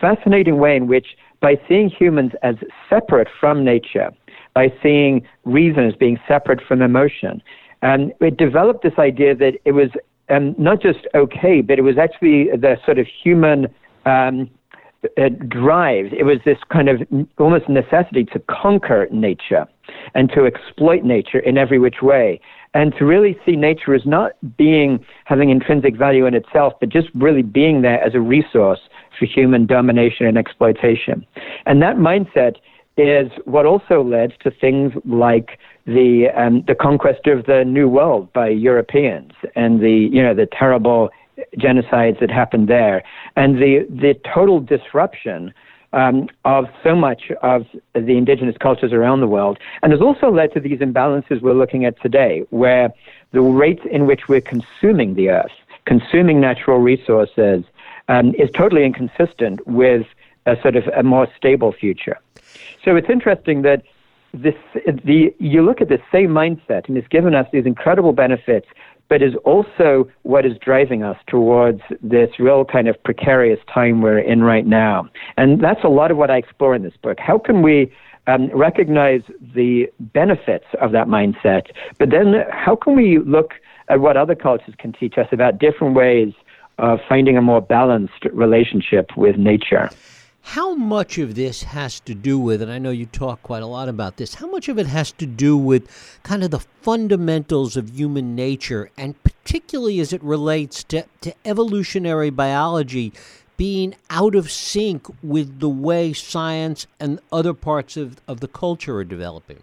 fascinating 0.00 0.58
way 0.58 0.76
in 0.76 0.86
which, 0.86 1.16
by 1.40 1.58
seeing 1.68 1.88
humans 1.88 2.32
as 2.42 2.56
separate 2.88 3.28
from 3.40 3.64
nature, 3.64 4.10
by 4.54 4.72
seeing 4.82 5.26
reason 5.44 5.86
as 5.86 5.94
being 5.94 6.18
separate 6.28 6.60
from 6.66 6.82
emotion, 6.82 7.42
and 7.82 8.12
it 8.20 8.36
developed 8.36 8.82
this 8.82 8.98
idea 8.98 9.34
that 9.34 9.54
it 9.64 9.72
was 9.72 9.90
um, 10.28 10.54
not 10.58 10.80
just 10.80 11.06
okay, 11.14 11.60
but 11.60 11.78
it 11.78 11.82
was 11.82 11.98
actually 11.98 12.44
the 12.50 12.76
sort 12.84 12.98
of 12.98 13.06
human 13.06 13.66
um, 14.06 14.48
uh, 15.18 15.28
drive. 15.48 16.12
It 16.12 16.24
was 16.24 16.38
this 16.44 16.58
kind 16.70 16.88
of 16.88 17.00
almost 17.38 17.68
necessity 17.68 18.24
to 18.26 18.38
conquer 18.50 19.08
nature 19.10 19.66
and 20.14 20.30
to 20.32 20.44
exploit 20.46 21.04
nature 21.04 21.38
in 21.38 21.58
every 21.58 21.78
which 21.78 22.02
way. 22.02 22.40
And 22.74 22.94
to 22.98 23.04
really 23.04 23.36
see 23.44 23.56
nature 23.56 23.94
as 23.94 24.06
not 24.06 24.32
being 24.56 25.04
having 25.24 25.50
intrinsic 25.50 25.96
value 25.96 26.26
in 26.26 26.34
itself, 26.34 26.74
but 26.78 26.88
just 26.88 27.08
really 27.14 27.42
being 27.42 27.82
there 27.82 28.00
as 28.00 28.14
a 28.14 28.20
resource 28.20 28.78
for 29.18 29.24
human 29.24 29.66
domination 29.66 30.26
and 30.26 30.38
exploitation. 30.38 31.26
And 31.66 31.82
that 31.82 31.96
mindset 31.96 32.56
is 33.08 33.30
what 33.44 33.66
also 33.66 34.02
led 34.02 34.34
to 34.40 34.50
things 34.50 34.92
like 35.04 35.58
the 35.86 36.28
um, 36.34 36.62
the 36.66 36.74
conquest 36.74 37.26
of 37.26 37.46
the 37.46 37.64
New 37.64 37.88
World 37.88 38.32
by 38.32 38.48
Europeans 38.48 39.32
and 39.56 39.80
the 39.80 40.08
you 40.12 40.22
know 40.22 40.34
the 40.34 40.46
terrible 40.46 41.10
genocides 41.56 42.20
that 42.20 42.30
happened 42.30 42.68
there 42.68 43.02
and 43.36 43.56
the 43.56 43.86
the 43.88 44.14
total 44.34 44.60
disruption 44.60 45.52
um, 45.92 46.28
of 46.44 46.66
so 46.84 46.94
much 46.94 47.32
of 47.42 47.66
the 47.94 48.16
indigenous 48.16 48.56
cultures 48.58 48.92
around 48.92 49.20
the 49.20 49.26
world, 49.26 49.58
and 49.82 49.92
has 49.92 50.00
also 50.00 50.30
led 50.30 50.52
to 50.52 50.60
these 50.60 50.78
imbalances 50.78 51.42
we're 51.42 51.52
looking 51.52 51.84
at 51.84 52.00
today, 52.00 52.44
where 52.50 52.92
the 53.32 53.40
rate 53.40 53.84
in 53.90 54.06
which 54.06 54.28
we're 54.28 54.40
consuming 54.40 55.14
the 55.14 55.30
earth, 55.30 55.50
consuming 55.86 56.40
natural 56.40 56.78
resources, 56.78 57.64
um, 58.08 58.34
is 58.36 58.48
totally 58.54 58.84
inconsistent 58.84 59.66
with 59.66 60.06
a 60.46 60.56
sort 60.62 60.76
of 60.76 60.86
a 60.96 61.02
more 61.02 61.28
stable 61.36 61.72
future. 61.72 62.18
So 62.84 62.96
it's 62.96 63.10
interesting 63.10 63.62
that 63.62 63.82
this 64.32 64.54
the 64.74 65.34
you 65.38 65.62
look 65.62 65.80
at 65.80 65.88
the 65.88 65.98
same 66.12 66.28
mindset 66.28 66.88
and 66.88 66.96
it's 66.96 67.08
given 67.08 67.34
us 67.34 67.46
these 67.52 67.66
incredible 67.66 68.12
benefits 68.12 68.66
but 69.08 69.22
is 69.22 69.34
also 69.44 70.08
what 70.22 70.46
is 70.46 70.52
driving 70.64 71.02
us 71.02 71.16
towards 71.26 71.80
this 72.00 72.30
real 72.38 72.64
kind 72.64 72.86
of 72.86 73.02
precarious 73.02 73.58
time 73.72 74.02
we're 74.02 74.20
in 74.20 74.44
right 74.44 74.66
now. 74.66 75.08
And 75.36 75.60
that's 75.60 75.82
a 75.82 75.88
lot 75.88 76.12
of 76.12 76.16
what 76.16 76.30
i 76.30 76.36
explore 76.36 76.76
in 76.76 76.84
this 76.84 76.96
book. 77.02 77.18
How 77.18 77.36
can 77.36 77.60
we 77.60 77.92
um, 78.28 78.50
recognize 78.54 79.22
the 79.52 79.86
benefits 79.98 80.66
of 80.80 80.92
that 80.92 81.08
mindset 81.08 81.70
but 81.98 82.10
then 82.10 82.44
how 82.52 82.76
can 82.76 82.94
we 82.94 83.18
look 83.18 83.54
at 83.88 84.00
what 84.00 84.16
other 84.16 84.36
cultures 84.36 84.74
can 84.78 84.92
teach 84.92 85.18
us 85.18 85.26
about 85.32 85.58
different 85.58 85.96
ways 85.96 86.32
of 86.78 87.00
finding 87.08 87.36
a 87.36 87.42
more 87.42 87.60
balanced 87.60 88.24
relationship 88.32 89.10
with 89.16 89.36
nature 89.36 89.90
how 90.42 90.74
much 90.74 91.18
of 91.18 91.34
this 91.34 91.62
has 91.62 92.00
to 92.00 92.14
do 92.14 92.38
with, 92.38 92.62
and 92.62 92.72
I 92.72 92.78
know 92.78 92.90
you 92.90 93.06
talk 93.06 93.42
quite 93.42 93.62
a 93.62 93.66
lot 93.66 93.88
about 93.88 94.16
this, 94.16 94.34
how 94.34 94.46
much 94.46 94.68
of 94.68 94.78
it 94.78 94.86
has 94.86 95.12
to 95.12 95.26
do 95.26 95.56
with 95.56 96.18
kind 96.22 96.42
of 96.42 96.50
the 96.50 96.58
fundamentals 96.58 97.76
of 97.76 97.90
human 97.90 98.34
nature, 98.34 98.90
and 98.96 99.22
particularly 99.22 100.00
as 100.00 100.12
it 100.12 100.22
relates 100.22 100.82
to, 100.84 101.04
to 101.20 101.34
evolutionary 101.44 102.30
biology 102.30 103.12
being 103.56 103.94
out 104.08 104.34
of 104.34 104.50
sync 104.50 105.06
with 105.22 105.60
the 105.60 105.68
way 105.68 106.14
science 106.14 106.86
and 106.98 107.20
other 107.30 107.52
parts 107.52 107.94
of, 107.96 108.16
of 108.26 108.40
the 108.40 108.48
culture 108.48 108.96
are 108.96 109.04
developing? 109.04 109.58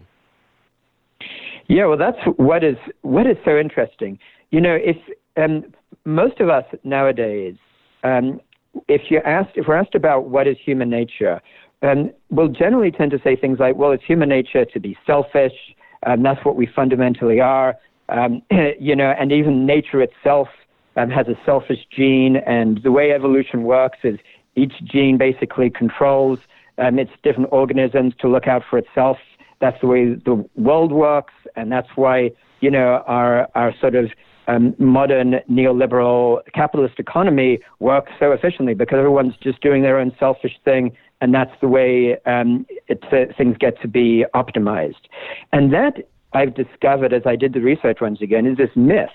Yeah, 1.66 1.86
well, 1.86 1.98
that's 1.98 2.18
what 2.36 2.62
is 2.62 2.76
what 3.02 3.26
is 3.26 3.36
so 3.44 3.58
interesting. 3.58 4.18
You 4.52 4.60
know, 4.60 4.78
if 4.80 4.96
um, 5.36 5.64
most 6.04 6.38
of 6.38 6.48
us 6.48 6.64
nowadays 6.84 7.56
um, 8.04 8.40
if 8.88 9.10
you 9.10 9.20
asked, 9.24 9.52
if 9.56 9.66
we're 9.66 9.76
asked 9.76 9.94
about 9.94 10.28
what 10.28 10.46
is 10.46 10.56
human 10.64 10.90
nature, 10.90 11.40
um, 11.82 12.10
we'll 12.30 12.48
generally 12.48 12.90
tend 12.90 13.10
to 13.12 13.20
say 13.22 13.36
things 13.36 13.58
like, 13.58 13.76
well, 13.76 13.92
it's 13.92 14.04
human 14.04 14.28
nature 14.28 14.64
to 14.64 14.80
be 14.80 14.96
selfish, 15.06 15.52
and 16.04 16.24
that's 16.24 16.44
what 16.44 16.56
we 16.56 16.66
fundamentally 16.66 17.40
are. 17.40 17.76
Um, 18.08 18.42
you 18.80 18.96
know, 18.96 19.14
and 19.18 19.32
even 19.32 19.66
nature 19.66 20.02
itself 20.02 20.48
um, 20.96 21.10
has 21.10 21.28
a 21.28 21.38
selfish 21.44 21.86
gene, 21.94 22.36
and 22.36 22.80
the 22.82 22.92
way 22.92 23.12
evolution 23.12 23.62
works 23.62 23.98
is 24.02 24.18
each 24.56 24.72
gene 24.84 25.16
basically 25.16 25.70
controls 25.70 26.40
um, 26.78 26.98
its 26.98 27.10
different 27.22 27.48
organisms 27.52 28.14
to 28.20 28.28
look 28.28 28.46
out 28.46 28.62
for 28.68 28.78
itself. 28.78 29.18
That's 29.60 29.80
the 29.80 29.86
way 29.86 30.14
the 30.14 30.44
world 30.56 30.92
works, 30.92 31.34
and 31.56 31.70
that's 31.70 31.88
why 31.94 32.30
you 32.60 32.70
know 32.70 33.02
our 33.06 33.48
our 33.54 33.72
sort 33.80 33.94
of 33.94 34.10
um, 34.48 34.74
modern 34.78 35.36
neoliberal 35.50 36.40
capitalist 36.54 36.98
economy 36.98 37.60
works 37.78 38.10
so 38.18 38.32
efficiently 38.32 38.74
because 38.74 38.98
everyone's 38.98 39.34
just 39.42 39.60
doing 39.60 39.82
their 39.82 39.98
own 39.98 40.10
selfish 40.18 40.58
thing, 40.64 40.96
and 41.20 41.34
that's 41.34 41.52
the 41.60 41.68
way 41.68 42.16
um, 42.26 42.66
it, 42.88 43.04
uh, 43.12 43.32
things 43.36 43.56
get 43.58 43.80
to 43.82 43.88
be 43.88 44.24
optimized. 44.34 45.06
And 45.52 45.72
that 45.72 46.08
I've 46.32 46.54
discovered 46.54 47.12
as 47.12 47.22
I 47.26 47.36
did 47.36 47.52
the 47.52 47.60
research 47.60 47.98
once 48.00 48.20
again 48.20 48.46
is 48.46 48.56
this 48.56 48.70
myth 48.74 49.10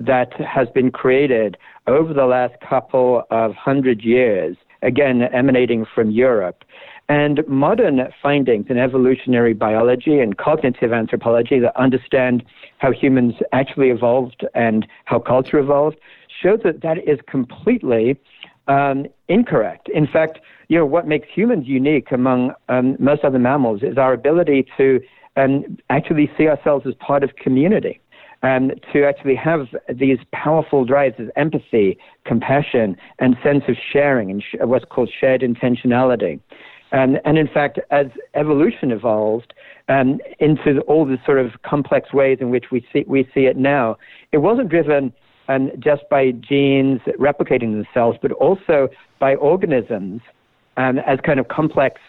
that 0.00 0.32
has 0.40 0.68
been 0.74 0.90
created 0.90 1.56
over 1.86 2.12
the 2.12 2.26
last 2.26 2.54
couple 2.68 3.22
of 3.30 3.54
hundred 3.54 4.02
years, 4.02 4.56
again 4.82 5.22
emanating 5.22 5.86
from 5.94 6.10
Europe, 6.10 6.64
and 7.08 7.46
modern 7.46 8.00
findings 8.22 8.66
in 8.68 8.78
evolutionary 8.78 9.52
biology 9.52 10.20
and 10.20 10.38
cognitive 10.38 10.92
anthropology 10.92 11.58
that 11.58 11.76
understand 11.76 12.42
how 12.78 12.90
humans 12.90 13.34
actually 13.52 13.90
evolved 13.90 14.46
and 14.54 14.86
how 15.04 15.18
culture 15.18 15.58
evolved 15.58 15.96
show 16.42 16.56
that 16.56 16.80
that 16.82 16.98
is 16.98 17.18
completely 17.28 18.18
um, 18.68 19.06
incorrect. 19.28 19.88
In 19.90 20.06
fact, 20.06 20.38
you 20.68 20.78
know 20.78 20.86
what 20.86 21.06
makes 21.06 21.28
humans 21.32 21.66
unique 21.66 22.10
among 22.10 22.52
um, 22.68 22.96
most 22.98 23.22
other 23.22 23.38
mammals 23.38 23.82
is 23.82 23.98
our 23.98 24.14
ability 24.14 24.66
to 24.78 25.00
um, 25.36 25.76
actually 25.90 26.30
see 26.38 26.48
ourselves 26.48 26.86
as 26.86 26.94
part 26.94 27.22
of 27.22 27.36
community. 27.36 28.00
Um, 28.42 28.72
to 28.92 29.06
actually 29.06 29.36
have 29.36 29.68
these 29.88 30.18
powerful 30.32 30.84
drives 30.84 31.18
of 31.18 31.30
empathy, 31.34 31.96
compassion, 32.26 32.94
and 33.18 33.38
sense 33.42 33.64
of 33.68 33.76
sharing, 33.90 34.30
and 34.30 34.42
sh- 34.42 34.56
what's 34.60 34.84
called 34.84 35.10
shared 35.18 35.40
intentionality. 35.40 36.40
Um, 36.94 37.18
and 37.24 37.36
in 37.36 37.48
fact, 37.48 37.80
as 37.90 38.06
evolution 38.34 38.92
evolved 38.92 39.52
um, 39.88 40.20
into 40.38 40.80
all 40.82 41.04
the 41.04 41.18
sort 41.26 41.38
of 41.38 41.50
complex 41.62 42.12
ways 42.12 42.38
in 42.40 42.50
which 42.50 42.66
we 42.70 42.86
see, 42.92 43.04
we 43.08 43.28
see 43.34 43.46
it 43.46 43.56
now, 43.56 43.96
it 44.30 44.38
wasn't 44.38 44.68
driven 44.68 45.12
um, 45.48 45.72
just 45.80 46.08
by 46.08 46.30
genes 46.30 47.00
replicating 47.18 47.72
themselves, 47.72 48.16
but 48.22 48.30
also 48.32 48.88
by 49.18 49.34
organisms 49.34 50.20
um, 50.76 50.98
as 51.00 51.18
kind 51.26 51.40
of 51.40 51.48
complex 51.48 52.00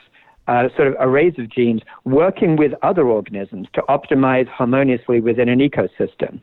uh, 0.48 0.70
sort 0.76 0.88
of 0.88 0.96
arrays 1.00 1.34
of 1.40 1.50
genes 1.50 1.82
working 2.04 2.56
with 2.56 2.72
other 2.84 3.08
organisms 3.08 3.68
to 3.74 3.82
optimize 3.90 4.48
harmoniously 4.48 5.20
within 5.20 5.50
an 5.50 5.58
ecosystem. 5.60 6.40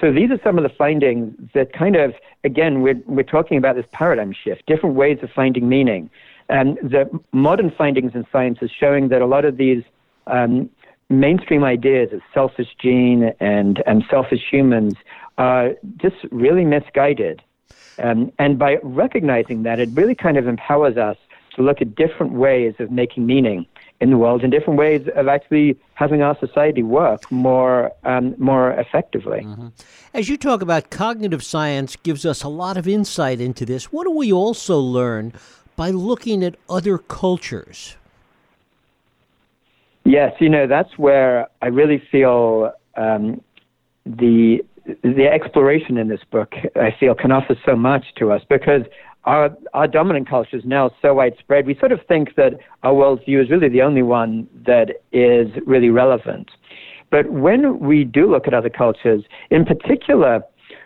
So 0.00 0.12
these 0.12 0.32
are 0.32 0.40
some 0.42 0.58
of 0.58 0.64
the 0.64 0.76
findings 0.76 1.32
that 1.54 1.72
kind 1.72 1.94
of, 1.94 2.14
again, 2.42 2.82
we're, 2.82 3.00
we're 3.06 3.22
talking 3.22 3.56
about 3.56 3.76
this 3.76 3.86
paradigm 3.92 4.32
shift, 4.32 4.66
different 4.66 4.96
ways 4.96 5.18
of 5.22 5.30
finding 5.30 5.68
meaning. 5.68 6.10
And 6.48 6.76
the 6.82 7.08
modern 7.32 7.70
findings 7.70 8.14
in 8.14 8.26
science 8.30 8.58
is 8.60 8.70
showing 8.70 9.08
that 9.08 9.22
a 9.22 9.26
lot 9.26 9.44
of 9.44 9.56
these 9.56 9.82
um, 10.26 10.68
mainstream 11.08 11.64
ideas 11.64 12.12
of 12.12 12.20
selfish 12.32 12.68
gene 12.80 13.32
and, 13.40 13.82
and 13.86 14.04
selfish 14.10 14.42
humans 14.50 14.94
are 15.38 15.70
just 15.96 16.16
really 16.30 16.64
misguided. 16.64 17.42
Um, 17.98 18.32
and 18.38 18.58
by 18.58 18.78
recognizing 18.82 19.62
that, 19.62 19.78
it 19.78 19.88
really 19.92 20.14
kind 20.14 20.36
of 20.36 20.46
empowers 20.48 20.96
us 20.96 21.16
to 21.56 21.62
look 21.62 21.80
at 21.80 21.94
different 21.94 22.32
ways 22.32 22.74
of 22.78 22.90
making 22.90 23.26
meaning 23.26 23.66
in 24.00 24.10
the 24.10 24.16
world 24.16 24.42
and 24.42 24.50
different 24.50 24.78
ways 24.78 25.06
of 25.14 25.28
actually 25.28 25.78
having 25.94 26.20
our 26.20 26.36
society 26.38 26.82
work 26.82 27.30
more 27.30 27.92
um, 28.04 28.34
more 28.38 28.72
effectively. 28.72 29.40
Mm-hmm. 29.40 29.68
As 30.12 30.28
you 30.28 30.36
talk 30.36 30.62
about 30.62 30.90
cognitive 30.90 31.44
science 31.44 31.96
gives 31.96 32.26
us 32.26 32.42
a 32.42 32.48
lot 32.48 32.76
of 32.76 32.88
insight 32.88 33.40
into 33.40 33.64
this. 33.64 33.92
What 33.92 34.04
do 34.04 34.10
we 34.10 34.32
also 34.32 34.78
learn 34.78 35.32
by 35.76 35.90
looking 35.90 36.42
at 36.44 36.56
other 36.68 36.98
cultures? 36.98 37.96
Yes, 40.04 40.32
you 40.38 40.48
know 40.48 40.66
that's 40.66 40.98
where 40.98 41.48
I 41.62 41.66
really 41.68 42.02
feel 42.12 42.72
um, 42.96 43.40
the 44.04 44.58
the 45.02 45.26
exploration 45.32 45.96
in 45.96 46.08
this 46.08 46.20
book 46.30 46.52
I 46.76 46.94
feel 47.00 47.14
can 47.14 47.32
offer 47.32 47.56
so 47.64 47.74
much 47.74 48.04
to 48.18 48.30
us 48.32 48.42
because 48.50 48.82
our, 49.24 49.56
our 49.72 49.86
dominant 49.86 50.28
culture 50.28 50.56
is 50.56 50.64
now 50.64 50.90
so 51.00 51.14
widespread, 51.14 51.66
we 51.66 51.74
sort 51.78 51.92
of 51.92 52.00
think 52.06 52.34
that 52.36 52.54
our 52.82 52.92
worldview 52.92 53.42
is 53.42 53.50
really 53.50 53.68
the 53.68 53.82
only 53.82 54.02
one 54.02 54.46
that 54.66 54.90
is 55.12 55.48
really 55.66 55.90
relevant. 55.90 56.50
But 57.10 57.30
when 57.30 57.78
we 57.80 58.04
do 58.04 58.30
look 58.30 58.46
at 58.46 58.54
other 58.54 58.70
cultures, 58.70 59.24
in 59.50 59.64
particular, 59.64 60.42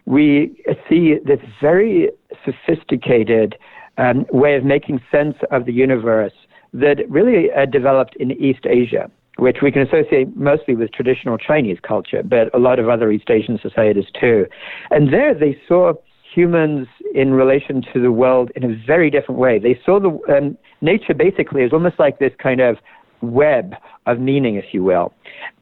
we 0.07 0.63
see 0.89 1.17
this 1.25 1.41
very 1.61 2.11
sophisticated 2.45 3.57
um, 3.99 4.27
way 4.33 4.57
of 4.57 4.65
making 4.65 5.01
sense 5.11 5.37
of 5.51 5.67
the 5.67 5.73
universe 5.73 6.33
that 6.73 6.99
really 7.09 7.51
uh, 7.53 7.67
developed 7.67 8.17
in 8.17 8.33
East 8.33 8.67
Asia, 8.67 9.11
which 9.37 9.59
we 9.63 9.71
can 9.71 9.83
associate 9.83 10.37
mostly 10.37 10.75
with 10.75 10.93
traditional 10.93 11.39
Chinese 11.39 11.79
culture, 11.83 12.23
but 12.23 12.53
a 12.55 12.59
lot 12.59 12.79
of 12.79 12.89
other 12.89 13.11
East 13.11 13.31
Asian 13.31 13.59
societies 13.61 14.07
too. 14.19 14.47
And 14.91 15.13
there 15.13 15.35
they 15.35 15.61
saw 15.67 15.93
humans 16.35 16.87
in 17.15 17.33
relation 17.33 17.83
to 17.93 18.01
the 18.01 18.13
world 18.13 18.51
in 18.55 18.65
a 18.65 18.77
very 18.87 19.11
different 19.11 19.41
way. 19.41 19.59
They 19.59 19.79
saw 19.85 19.99
the 19.99 20.19
um, 20.35 20.59
nature 20.81 21.15
basically 21.15 21.65
as 21.65 21.73
almost 21.73 21.99
like 21.99 22.19
this 22.19 22.33
kind 22.41 22.61
of 22.61 22.77
web 23.21 23.75
of 24.07 24.21
meaning, 24.21 24.57
if 24.57 24.67
you 24.73 24.85
will, 24.85 25.13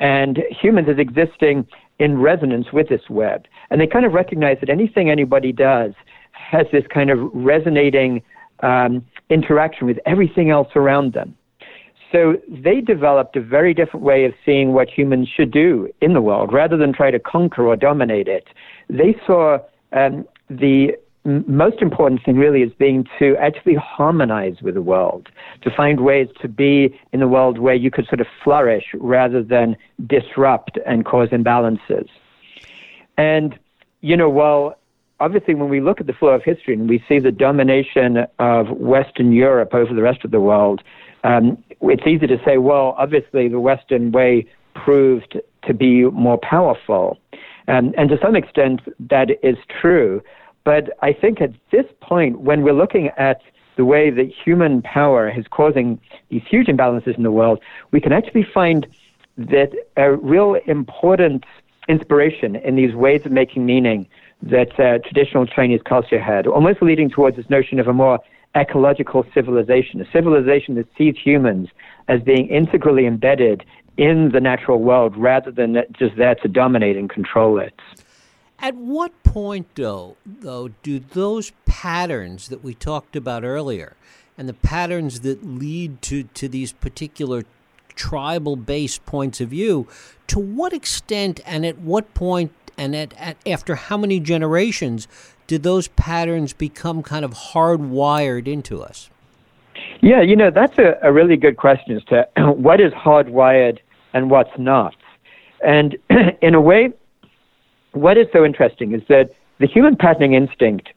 and 0.00 0.40
humans 0.50 0.88
as 0.90 0.98
existing 0.98 1.66
in 1.98 2.18
resonance 2.18 2.66
with 2.72 2.88
this 2.88 3.08
web. 3.08 3.46
And 3.70 3.80
they 3.80 3.86
kind 3.86 4.04
of 4.04 4.12
recognize 4.12 4.58
that 4.60 4.68
anything 4.68 5.08
anybody 5.10 5.52
does 5.52 5.92
has 6.50 6.66
this 6.72 6.84
kind 6.92 7.10
of 7.10 7.18
resonating 7.34 8.22
um, 8.60 9.04
interaction 9.30 9.86
with 9.86 9.98
everything 10.06 10.50
else 10.50 10.68
around 10.76 11.12
them. 11.12 11.36
So 12.12 12.36
they 12.48 12.80
developed 12.80 13.36
a 13.36 13.40
very 13.40 13.74
different 13.74 14.04
way 14.06 14.24
of 14.24 14.32
seeing 14.44 14.72
what 14.72 14.88
humans 14.88 15.28
should 15.28 15.50
do 15.50 15.88
in 16.00 16.12
the 16.12 16.22
world 16.22 16.52
rather 16.52 16.76
than 16.76 16.92
try 16.92 17.10
to 17.10 17.18
conquer 17.18 17.66
or 17.66 17.76
dominate 17.76 18.28
it. 18.28 18.46
They 18.88 19.16
saw 19.26 19.58
um, 19.92 20.24
the 20.48 20.96
most 21.24 21.82
important 21.82 22.24
thing 22.24 22.36
really 22.36 22.62
is 22.62 22.73
being 22.78 23.04
to 23.18 23.36
actually 23.38 23.75
harmonize 23.75 24.62
with 24.62 24.75
the 24.75 24.82
world, 24.82 25.28
to 25.62 25.71
find 25.71 26.00
ways 26.00 26.28
to 26.40 26.49
be 26.49 26.97
in 27.12 27.18
the 27.18 27.26
world 27.26 27.58
where 27.58 27.75
you 27.75 27.90
could 27.90 28.06
sort 28.06 28.21
of 28.21 28.28
flourish 28.44 28.84
rather 28.94 29.42
than 29.42 29.76
disrupt 30.06 30.78
and 30.86 31.04
cause 31.04 31.30
imbalances. 31.30 32.08
And, 33.18 33.58
you 34.00 34.16
know, 34.16 34.28
while 34.28 34.78
obviously 35.20 35.54
when 35.54 35.68
we 35.68 35.80
look 35.80 36.00
at 36.00 36.06
the 36.06 36.12
flow 36.12 36.30
of 36.30 36.42
history 36.42 36.74
and 36.74 36.88
we 36.88 37.02
see 37.08 37.18
the 37.18 37.32
domination 37.32 38.26
of 38.38 38.70
Western 38.70 39.32
Europe 39.32 39.74
over 39.74 39.94
the 39.94 40.02
rest 40.02 40.24
of 40.24 40.30
the 40.30 40.40
world, 40.40 40.82
um, 41.24 41.62
it's 41.80 42.06
easy 42.06 42.26
to 42.26 42.38
say, 42.44 42.58
well, 42.58 42.94
obviously 42.98 43.48
the 43.48 43.60
Western 43.60 44.12
way 44.12 44.46
proved 44.74 45.40
to 45.66 45.74
be 45.74 46.04
more 46.04 46.38
powerful. 46.38 47.18
Um, 47.68 47.92
and 47.96 48.08
to 48.10 48.18
some 48.22 48.36
extent, 48.36 48.80
that 49.10 49.30
is 49.42 49.56
true. 49.80 50.22
But 50.64 50.90
I 51.02 51.12
think 51.12 51.40
at 51.40 51.52
this 51.70 51.86
point, 52.00 52.40
when 52.40 52.62
we're 52.62 52.72
looking 52.72 53.10
at 53.16 53.40
the 53.76 53.84
way 53.84 54.10
that 54.10 54.30
human 54.44 54.82
power 54.82 55.28
is 55.28 55.46
causing 55.50 56.00
these 56.28 56.42
huge 56.48 56.66
imbalances 56.66 57.16
in 57.16 57.22
the 57.22 57.30
world, 57.30 57.60
we 57.90 58.00
can 58.00 58.12
actually 58.12 58.46
find 58.54 58.86
that 59.36 59.72
a 59.96 60.12
real 60.12 60.56
important 60.66 61.44
inspiration 61.88 62.56
in 62.56 62.74
these 62.74 62.94
ways 62.94 63.24
of 63.26 63.32
making 63.32 63.66
meaning 63.66 64.08
that 64.42 64.78
uh, 64.78 64.99
traditional 64.99 65.46
Chinese 65.46 65.80
culture 65.84 66.20
had, 66.20 66.46
almost 66.46 66.82
leading 66.82 67.10
towards 67.10 67.36
this 67.36 67.49
notion 67.50 67.80
of 67.80 67.88
a 67.88 67.92
more 67.92 68.18
ecological 68.56 69.25
civilization, 69.34 70.00
a 70.00 70.10
civilization 70.10 70.75
that 70.76 70.86
sees 70.96 71.14
humans 71.22 71.68
as 72.08 72.22
being 72.22 72.49
integrally 72.49 73.06
embedded 73.06 73.64
in 73.96 74.30
the 74.32 74.40
natural 74.40 74.78
world 74.78 75.16
rather 75.16 75.50
than 75.50 75.76
just 75.99 76.16
there 76.16 76.34
to 76.36 76.49
dominate 76.49 76.96
and 76.96 77.10
control 77.10 77.58
it. 77.58 77.75
At 78.58 78.75
what 78.75 79.22
point, 79.22 79.66
though, 79.75 80.16
though, 80.25 80.68
do 80.82 80.99
those 80.99 81.52
patterns 81.66 82.49
that 82.49 82.64
we 82.64 82.75
talked 82.75 83.16
about 83.16 83.44
earlier, 83.44 83.96
and 84.38 84.49
the 84.49 84.54
patterns 84.54 85.20
that 85.20 85.44
lead 85.44 86.00
to, 86.02 86.25
to 86.25 86.49
these 86.49 86.72
particular 86.72 87.44
tribal 87.94 88.56
based 88.56 89.04
points 89.06 89.40
of 89.40 89.50
view, 89.50 89.86
to 90.28 90.38
what 90.38 90.72
extent 90.72 91.40
and 91.44 91.66
at 91.66 91.78
what 91.78 92.12
point 92.14 92.52
and 92.76 92.95
at, 92.95 93.15
at 93.19 93.36
after 93.47 93.75
how 93.75 93.97
many 93.97 94.21
generations 94.21 95.08
did 95.47 95.62
those 95.62 95.89
patterns 95.89 96.52
become 96.52 97.02
kind 97.02 97.25
of 97.25 97.32
hardwired 97.32 98.47
into 98.47 98.82
us? 98.82 99.10
Yeah, 100.00 100.21
you 100.21 100.36
know, 100.36 100.50
that's 100.50 100.78
a, 100.78 100.99
a 101.02 101.12
really 101.12 101.36
good 101.36 101.56
question 101.56 101.97
as 101.97 102.04
to 102.04 102.28
what 102.52 102.80
is 102.80 102.93
hardwired 102.93 103.78
and 104.12 104.30
what's 104.30 104.56
not. 104.58 104.95
And 105.65 105.97
in 106.43 106.54
a 106.54 106.60
way, 106.60 106.93
what 107.93 108.19
is 108.19 108.26
so 108.32 108.45
interesting 108.45 108.93
is 108.93 109.02
that 109.08 109.30
the 109.58 109.67
human 109.67 109.97
patterning 109.97 110.34
instinct 110.34 110.91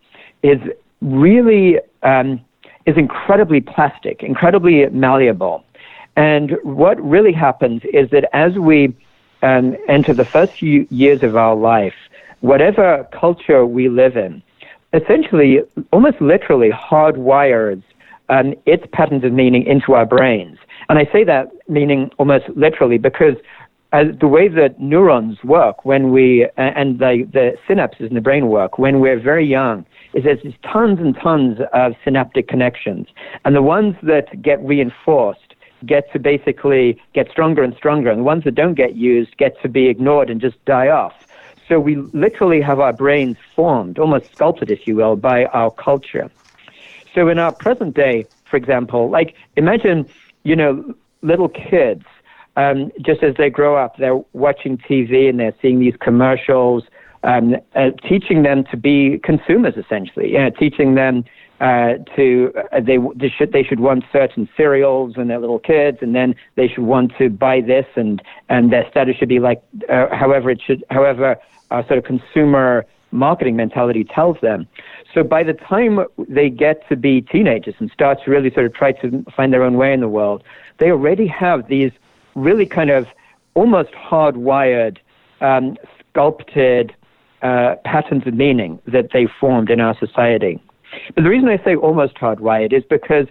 is 0.43 0.59
really 1.01 1.79
um, 2.03 2.41
is 2.85 2.97
incredibly 2.97 3.61
plastic, 3.61 4.23
incredibly 4.23 4.85
malleable. 4.87 5.63
And 6.15 6.57
what 6.63 7.01
really 7.01 7.31
happens 7.31 7.81
is 7.93 8.09
that 8.09 8.29
as 8.33 8.57
we 8.57 8.93
um, 9.41 9.75
enter 9.87 10.13
the 10.13 10.25
first 10.25 10.53
few 10.53 10.87
years 10.89 11.23
of 11.23 11.35
our 11.35 11.55
life, 11.55 11.95
whatever 12.41 13.07
culture 13.11 13.65
we 13.65 13.89
live 13.89 14.17
in, 14.17 14.41
essentially, 14.93 15.61
almost 15.91 16.19
literally 16.21 16.69
hardwires 16.69 17.83
um, 18.29 18.53
its 18.65 18.85
patterns 18.93 19.23
of 19.23 19.33
meaning 19.33 19.65
into 19.65 19.93
our 19.93 20.05
brains. 20.05 20.57
And 20.87 20.99
I 20.99 21.05
say 21.11 21.23
that 21.23 21.51
meaning 21.67 22.11
almost 22.17 22.45
literally 22.55 22.97
because 22.97 23.35
uh, 23.91 24.03
the 24.19 24.27
way 24.27 24.47
that 24.47 24.79
neurons 24.79 25.43
work 25.43 25.83
when 25.83 26.11
we, 26.11 26.45
uh, 26.45 26.49
and 26.57 26.99
the, 26.99 27.27
the 27.33 27.55
synapses 27.67 28.07
in 28.07 28.13
the 28.13 28.21
brain 28.21 28.47
work 28.47 28.77
when 28.77 28.99
we're 28.99 29.19
very 29.19 29.45
young, 29.45 29.85
is 30.13 30.23
there's 30.23 30.39
tons 30.63 30.99
and 30.99 31.15
tons 31.15 31.59
of 31.73 31.93
synaptic 32.03 32.47
connections. 32.47 33.07
And 33.45 33.55
the 33.55 33.61
ones 33.61 33.95
that 34.03 34.41
get 34.41 34.63
reinforced 34.63 35.48
get 35.85 36.11
to 36.13 36.19
basically 36.19 37.01
get 37.13 37.29
stronger 37.31 37.63
and 37.63 37.75
stronger, 37.75 38.09
and 38.09 38.19
the 38.19 38.23
ones 38.23 38.43
that 38.43 38.55
don't 38.55 38.75
get 38.75 38.95
used 38.95 39.37
get 39.37 39.61
to 39.61 39.69
be 39.69 39.87
ignored 39.87 40.29
and 40.29 40.41
just 40.41 40.63
die 40.65 40.89
off. 40.89 41.13
So 41.67 41.79
we 41.79 41.97
literally 42.13 42.61
have 42.61 42.79
our 42.79 42.93
brains 42.93 43.37
formed, 43.55 43.99
almost 43.99 44.25
sculpted, 44.31 44.71
if 44.71 44.87
you 44.87 44.95
will, 44.95 45.15
by 45.15 45.45
our 45.45 45.69
culture. 45.69 46.31
So 47.13 47.27
in 47.29 47.37
our 47.37 47.51
present 47.51 47.95
day, 47.95 48.25
for 48.49 48.57
example, 48.57 49.09
like 49.09 49.35
imagine, 49.55 50.09
you 50.43 50.55
know, 50.55 50.95
little 51.21 51.49
kids 51.49 52.03
um, 52.55 52.91
just 53.01 53.23
as 53.23 53.35
they 53.37 53.49
grow 53.49 53.77
up, 53.77 53.97
they're 53.97 54.19
watching 54.33 54.77
TV 54.77 55.29
and 55.29 55.39
they're 55.39 55.55
seeing 55.61 55.79
these 55.79 55.95
commercials, 56.01 56.83
um, 57.23 57.55
uh, 57.75 57.91
teaching 58.07 58.43
them 58.43 58.63
to 58.71 58.77
be 58.77 59.19
consumers 59.23 59.75
essentially. 59.77 60.31
You 60.31 60.39
know, 60.39 60.49
teaching 60.49 60.95
them 60.95 61.23
uh, 61.59 61.95
to 62.15 62.53
uh, 62.71 62.79
they, 62.79 62.97
they 63.15 63.29
should 63.29 63.51
they 63.51 63.63
should 63.63 63.79
want 63.79 64.03
certain 64.11 64.47
cereals 64.55 65.13
and 65.17 65.29
their 65.29 65.39
little 65.39 65.59
kids, 65.59 65.97
and 66.01 66.15
then 66.15 66.35
they 66.55 66.67
should 66.67 66.83
want 66.83 67.11
to 67.17 67.29
buy 67.29 67.61
this, 67.61 67.85
and 67.95 68.21
and 68.47 68.71
their 68.71 68.89
status 68.89 69.15
should 69.17 69.29
be 69.29 69.39
like 69.39 69.61
uh, 69.89 70.07
however 70.15 70.49
it 70.49 70.61
should 70.65 70.83
however 70.89 71.37
uh, 71.71 71.83
sort 71.87 71.97
of 71.97 72.05
consumer 72.05 72.85
marketing 73.11 73.55
mentality 73.55 74.03
tells 74.03 74.39
them. 74.41 74.67
So 75.13 75.23
by 75.23 75.43
the 75.43 75.53
time 75.53 75.99
they 76.17 76.49
get 76.49 76.87
to 76.89 76.95
be 76.95 77.21
teenagers 77.21 77.73
and 77.79 77.89
start 77.91 78.19
to 78.23 78.31
really 78.31 78.51
sort 78.53 78.65
of 78.65 78.73
try 78.73 78.91
to 78.93 79.25
find 79.35 79.51
their 79.51 79.63
own 79.63 79.77
way 79.77 79.93
in 79.93 79.99
the 79.99 80.07
world, 80.07 80.43
they 80.77 80.91
already 80.91 81.27
have 81.27 81.67
these 81.67 81.91
really 82.35 82.65
kind 82.65 82.91
of 82.91 83.07
almost 83.55 83.91
hardwired, 83.91 84.97
um, 85.41 85.75
sculpted 86.09 86.95
uh, 87.41 87.75
patterns 87.83 88.27
of 88.27 88.33
meaning 88.33 88.79
that 88.85 89.09
they 89.11 89.27
formed 89.39 89.69
in 89.69 89.79
our 89.79 89.97
society. 89.97 90.61
But 91.15 91.23
the 91.23 91.29
reason 91.29 91.49
I 91.49 91.63
say 91.63 91.75
almost 91.75 92.15
hardwired 92.15 92.73
is 92.73 92.83
because 92.83 93.27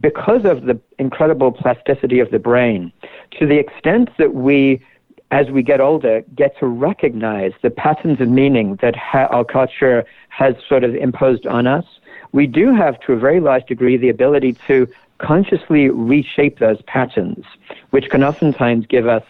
because 0.00 0.44
of 0.44 0.64
the 0.64 0.78
incredible 0.98 1.52
plasticity 1.52 2.20
of 2.20 2.30
the 2.30 2.38
brain, 2.38 2.92
to 3.38 3.46
the 3.46 3.58
extent 3.58 4.10
that 4.18 4.34
we, 4.34 4.82
as 5.30 5.50
we 5.50 5.62
get 5.62 5.80
older, 5.80 6.22
get 6.34 6.58
to 6.58 6.66
recognize 6.66 7.52
the 7.62 7.70
patterns 7.70 8.20
of 8.20 8.28
meaning 8.28 8.76
that 8.82 8.94
ha- 8.94 9.28
our 9.30 9.44
culture 9.44 10.04
has 10.28 10.54
sort 10.68 10.84
of 10.84 10.94
imposed 10.94 11.46
on 11.46 11.66
us, 11.66 11.84
we 12.32 12.46
do 12.46 12.74
have, 12.74 13.00
to 13.00 13.14
a 13.14 13.16
very 13.16 13.40
large 13.40 13.64
degree, 13.66 13.96
the 13.96 14.10
ability 14.10 14.52
to 14.66 14.86
consciously 15.18 15.88
reshape 15.88 16.58
those 16.58 16.82
patterns, 16.82 17.46
which 17.90 18.10
can 18.10 18.22
oftentimes 18.22 18.84
give 18.86 19.06
us 19.06 19.24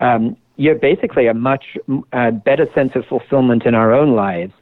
um, 0.00 0.36
yeah, 0.56 0.74
basically 0.74 1.26
a 1.26 1.34
much 1.34 1.78
uh, 2.12 2.30
better 2.30 2.68
sense 2.74 2.94
of 2.94 3.06
fulfillment 3.06 3.64
in 3.64 3.74
our 3.74 3.92
own 3.92 4.14
lives. 4.14 4.52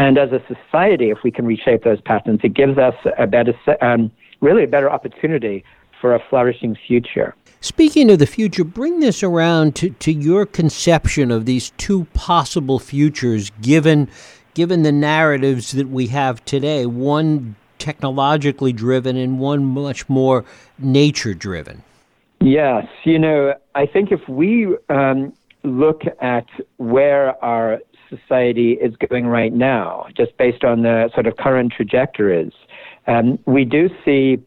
And 0.00 0.16
as 0.16 0.32
a 0.32 0.40
society, 0.48 1.10
if 1.10 1.18
we 1.22 1.30
can 1.30 1.44
reshape 1.44 1.84
those 1.84 2.00
patterns, 2.00 2.40
it 2.42 2.54
gives 2.54 2.78
us 2.78 2.94
a 3.18 3.26
better, 3.26 3.52
um, 3.82 4.10
really 4.40 4.64
a 4.64 4.66
better 4.66 4.90
opportunity 4.90 5.62
for 6.00 6.14
a 6.14 6.20
flourishing 6.30 6.74
future. 6.74 7.34
Speaking 7.60 8.10
of 8.10 8.18
the 8.18 8.26
future, 8.26 8.64
bring 8.64 9.00
this 9.00 9.22
around 9.22 9.76
to, 9.76 9.90
to 9.90 10.10
your 10.10 10.46
conception 10.46 11.30
of 11.30 11.44
these 11.44 11.68
two 11.76 12.06
possible 12.14 12.78
futures 12.78 13.50
given 13.60 14.08
given 14.54 14.84
the 14.84 14.90
narratives 14.90 15.72
that 15.72 15.88
we 15.88 16.06
have 16.06 16.42
today, 16.46 16.86
one 16.86 17.54
technologically 17.78 18.72
driven 18.72 19.18
and 19.18 19.38
one 19.38 19.64
much 19.66 20.08
more 20.08 20.46
nature 20.78 21.34
driven. 21.34 21.82
Yes, 22.40 22.86
you 23.04 23.18
know, 23.18 23.54
I 23.74 23.84
think 23.84 24.10
if 24.10 24.26
we 24.28 24.76
um, 24.88 25.34
look 25.62 26.02
at 26.20 26.46
where 26.78 27.42
our 27.44 27.80
society 28.10 28.72
is 28.72 28.94
going 29.08 29.26
right 29.26 29.52
now, 29.52 30.06
just 30.14 30.36
based 30.36 30.64
on 30.64 30.82
the 30.82 31.10
sort 31.14 31.26
of 31.26 31.36
current 31.36 31.72
trajectories, 31.72 32.52
um, 33.06 33.38
we 33.46 33.64
do 33.64 33.88
see 34.04 34.38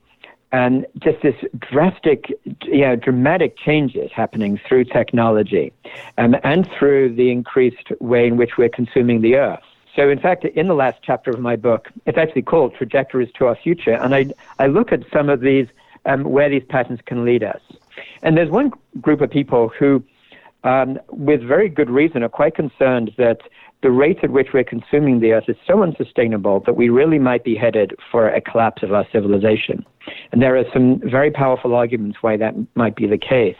um, 0.51 0.85
just 0.99 1.21
this 1.23 1.35
drastic, 1.59 2.31
you 2.65 2.81
know, 2.81 2.95
dramatic 2.95 3.57
changes 3.57 4.11
happening 4.13 4.59
through 4.67 4.85
technology 4.85 5.73
um, 6.19 6.35
and 6.43 6.69
through 6.77 7.15
the 7.15 7.31
increased 7.31 7.89
way 7.99 8.27
in 8.27 8.37
which 8.37 8.51
we're 8.57 8.69
consuming 8.69 9.21
the 9.21 9.35
earth. 9.35 9.63
So, 9.95 10.09
in 10.09 10.19
fact, 10.19 10.45
in 10.45 10.67
the 10.67 10.73
last 10.73 10.99
chapter 11.01 11.31
of 11.31 11.39
my 11.39 11.55
book, 11.55 11.89
it's 12.05 12.17
actually 12.17 12.43
called 12.43 12.75
Trajectories 12.75 13.31
to 13.37 13.47
Our 13.47 13.55
Future, 13.55 13.93
and 13.93 14.15
I, 14.15 14.27
I 14.59 14.67
look 14.67 14.91
at 14.91 15.01
some 15.11 15.29
of 15.29 15.41
these, 15.41 15.67
um, 16.05 16.23
where 16.23 16.49
these 16.49 16.63
patterns 16.67 16.99
can 17.05 17.25
lead 17.25 17.43
us. 17.43 17.61
And 18.23 18.37
there's 18.37 18.49
one 18.49 18.71
group 19.01 19.21
of 19.21 19.29
people 19.29 19.69
who, 19.69 20.03
um, 20.63 20.99
with 21.09 21.41
very 21.47 21.69
good 21.69 21.89
reason, 21.89 22.23
are 22.23 22.29
quite 22.29 22.55
concerned 22.55 23.11
that 23.17 23.39
the 23.81 23.91
rate 23.91 24.19
at 24.23 24.31
which 24.31 24.47
we're 24.53 24.63
consuming 24.63 25.19
the 25.19 25.33
earth 25.33 25.43
is 25.49 25.57
so 25.67 25.83
unsustainable 25.83 26.63
that 26.65 26.77
we 26.77 26.87
really 26.87 27.19
might 27.19 27.43
be 27.43 27.55
headed 27.55 27.93
for 28.11 28.29
a 28.29 28.39
collapse 28.39 28.81
of 28.81 28.93
our 28.93 29.05
civilization. 29.11 29.85
And 30.31 30.41
there 30.41 30.57
are 30.57 30.63
some 30.73 31.01
very 31.03 31.31
powerful 31.31 31.75
arguments 31.75 32.19
why 32.21 32.37
that 32.37 32.53
might 32.75 32.95
be 32.95 33.07
the 33.07 33.17
case. 33.17 33.57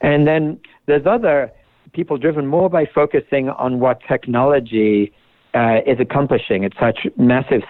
And 0.00 0.26
then 0.26 0.58
there's 0.86 1.06
other 1.06 1.52
people 1.92 2.16
driven 2.16 2.46
more 2.46 2.70
by 2.70 2.86
focusing 2.86 3.50
on 3.50 3.80
what 3.80 4.00
technology 4.08 5.12
uh, 5.54 5.78
is 5.86 6.00
accomplishing 6.00 6.64
at 6.64 6.72
such 6.78 7.06
massive, 7.16 7.62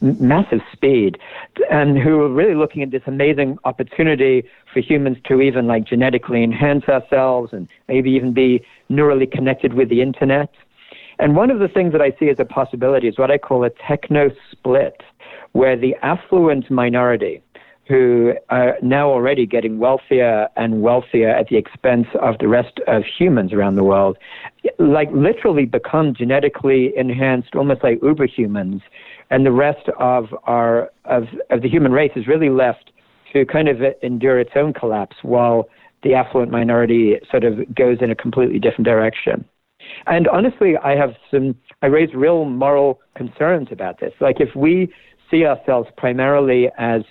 massive 0.00 0.60
speed, 0.72 1.18
and 1.70 1.98
who 1.98 2.20
are 2.20 2.28
really 2.28 2.54
looking 2.54 2.82
at 2.82 2.90
this 2.90 3.02
amazing 3.06 3.58
opportunity 3.64 4.44
for 4.72 4.80
humans 4.80 5.16
to 5.24 5.40
even 5.40 5.66
like 5.66 5.84
genetically 5.84 6.44
enhance 6.44 6.84
ourselves 6.84 7.52
and 7.52 7.66
maybe 7.88 8.10
even 8.10 8.32
be 8.32 8.64
neurally 8.90 9.30
connected 9.30 9.74
with 9.74 9.88
the 9.88 10.02
internet. 10.02 10.50
And 11.18 11.36
one 11.36 11.50
of 11.50 11.58
the 11.58 11.68
things 11.68 11.92
that 11.92 12.00
I 12.00 12.12
see 12.18 12.28
as 12.28 12.38
a 12.38 12.44
possibility 12.44 13.08
is 13.08 13.18
what 13.18 13.30
I 13.30 13.38
call 13.38 13.64
a 13.64 13.70
techno 13.70 14.30
split, 14.50 15.02
where 15.52 15.76
the 15.76 15.94
affluent 16.02 16.70
minority, 16.70 17.42
who 17.90 18.34
are 18.50 18.76
now 18.82 19.10
already 19.10 19.46
getting 19.46 19.80
wealthier 19.80 20.48
and 20.54 20.80
wealthier 20.80 21.28
at 21.28 21.48
the 21.48 21.56
expense 21.56 22.06
of 22.22 22.38
the 22.38 22.46
rest 22.46 22.78
of 22.86 23.02
humans 23.18 23.52
around 23.52 23.74
the 23.74 23.82
world, 23.82 24.16
like 24.78 25.08
literally 25.12 25.64
become 25.64 26.14
genetically 26.16 26.92
enhanced, 26.96 27.56
almost 27.56 27.82
like 27.82 27.98
uber 28.00 28.26
humans, 28.26 28.80
and 29.30 29.44
the 29.44 29.50
rest 29.50 29.88
of 29.98 30.26
our 30.44 30.88
of, 31.04 31.24
of 31.50 31.62
the 31.62 31.68
human 31.68 31.90
race 31.90 32.12
is 32.14 32.28
really 32.28 32.48
left 32.48 32.92
to 33.32 33.44
kind 33.44 33.68
of 33.68 33.78
endure 34.02 34.38
its 34.38 34.52
own 34.54 34.72
collapse 34.72 35.16
while 35.22 35.68
the 36.04 36.14
affluent 36.14 36.52
minority 36.52 37.16
sort 37.28 37.42
of 37.42 37.74
goes 37.74 37.98
in 38.00 38.10
a 38.12 38.14
completely 38.14 38.60
different 38.60 38.84
direction. 38.84 39.44
And 40.06 40.28
honestly, 40.28 40.76
I 40.76 40.94
have 40.94 41.14
some, 41.30 41.56
I 41.82 41.86
raise 41.86 42.14
real 42.14 42.44
moral 42.44 43.00
concerns 43.16 43.68
about 43.72 43.98
this. 43.98 44.12
Like 44.20 44.36
if 44.40 44.54
we 44.54 44.92
see 45.28 45.44
ourselves 45.44 45.88
primarily 45.96 46.68
as, 46.78 47.02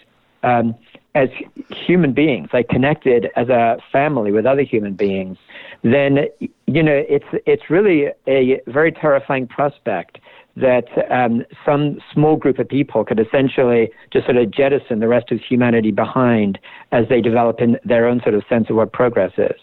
um, 0.44 0.76
as 1.16 1.30
human 1.70 2.14
beings, 2.14 2.50
like 2.54 2.70
connected 2.70 3.30
as 3.36 3.50
a 3.50 3.78
family 3.92 4.32
with 4.32 4.46
other 4.46 4.62
human 4.62 4.94
beings, 4.94 5.38
then, 5.84 6.28
you 6.68 6.84
know, 6.84 7.04
it's, 7.10 7.26
it's 7.46 7.70
really 7.70 8.08
a 8.28 8.62
very 8.68 8.92
terrifying 8.92 9.48
prospect 9.48 10.20
that 10.56 10.86
um, 11.10 11.46
some 11.66 12.00
small 12.14 12.36
group 12.36 12.60
of 12.60 12.68
people 12.68 13.06
could 13.06 13.20
essentially 13.20 13.90
just 14.12 14.26
sort 14.26 14.38
of 14.38 14.52
jettison 14.52 15.00
the 15.00 15.08
rest 15.08 15.32
of 15.32 15.40
humanity 15.40 15.92
behind 15.92 16.60
as 16.92 17.08
they 17.08 17.22
develop 17.22 17.62
in 17.62 17.78
their 17.86 18.08
own 18.08 18.22
sort 18.22 18.36
of 18.36 18.44
sense 18.50 18.70
of 18.70 18.76
what 18.76 18.92
progress 18.92 19.32
is. 19.38 19.60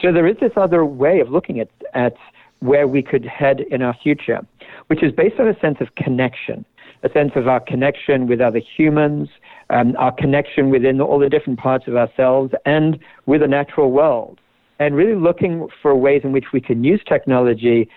So 0.00 0.12
there 0.12 0.26
is 0.26 0.36
this 0.38 0.52
other 0.56 0.84
way 0.84 1.20
of 1.20 1.30
looking 1.30 1.60
at, 1.60 1.68
at 1.94 2.16
where 2.60 2.86
we 2.86 3.02
could 3.02 3.24
head 3.24 3.60
in 3.60 3.82
our 3.82 3.94
future, 3.94 4.46
which 4.86 5.02
is 5.02 5.12
based 5.12 5.38
on 5.38 5.48
a 5.48 5.58
sense 5.60 5.78
of 5.80 5.94
connection, 5.96 6.64
a 7.02 7.10
sense 7.10 7.32
of 7.34 7.48
our 7.48 7.60
connection 7.60 8.26
with 8.26 8.40
other 8.40 8.60
humans, 8.60 9.28
um, 9.70 9.94
our 9.98 10.12
connection 10.12 10.70
within 10.70 11.00
all 11.00 11.18
the 11.18 11.28
different 11.28 11.58
parts 11.58 11.86
of 11.86 11.96
ourselves, 11.96 12.52
and 12.64 12.98
with 13.26 13.40
the 13.40 13.48
natural 13.48 13.90
world. 13.90 14.40
And 14.80 14.94
really 14.94 15.16
looking 15.16 15.68
for 15.82 15.94
ways 15.94 16.22
in 16.22 16.32
which 16.32 16.46
we 16.52 16.60
can 16.60 16.84
use 16.84 17.00
technology 17.06 17.88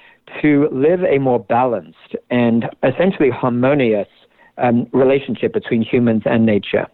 to 0.41 0.67
live 0.71 1.03
a 1.03 1.19
more 1.19 1.39
balanced 1.39 2.15
and 2.29 2.69
essentially 2.83 3.29
harmonious 3.29 4.07
um, 4.57 4.87
relationship 4.91 5.53
between 5.53 5.81
humans 5.81 6.23
and 6.25 6.45
nature. 6.45 6.87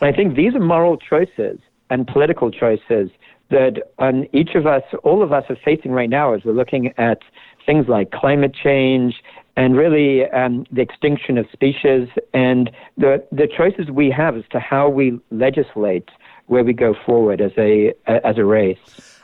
And 0.00 0.12
I 0.12 0.16
think 0.16 0.34
these 0.34 0.54
are 0.54 0.60
moral 0.60 0.96
choices 0.96 1.58
and 1.90 2.06
political 2.06 2.50
choices 2.50 3.10
that 3.50 3.92
um, 3.98 4.26
each 4.32 4.54
of 4.54 4.66
us, 4.66 4.82
all 5.04 5.22
of 5.22 5.32
us, 5.32 5.44
are 5.48 5.56
facing 5.64 5.92
right 5.92 6.10
now 6.10 6.34
as 6.34 6.44
we're 6.44 6.52
looking 6.52 6.92
at 6.98 7.20
things 7.64 7.88
like 7.88 8.10
climate 8.10 8.54
change 8.54 9.22
and 9.58 9.76
really 9.76 10.24
um, 10.30 10.64
the 10.70 10.80
extinction 10.80 11.36
of 11.36 11.44
species 11.52 12.08
and 12.32 12.70
the, 12.96 13.26
the 13.32 13.48
choices 13.48 13.90
we 13.90 14.08
have 14.08 14.36
as 14.36 14.44
to 14.52 14.60
how 14.60 14.88
we 14.88 15.18
legislate 15.32 16.08
where 16.46 16.62
we 16.62 16.72
go 16.72 16.94
forward 17.04 17.40
as 17.40 17.50
a, 17.58 17.92
as 18.06 18.38
a 18.38 18.44
race. 18.44 18.78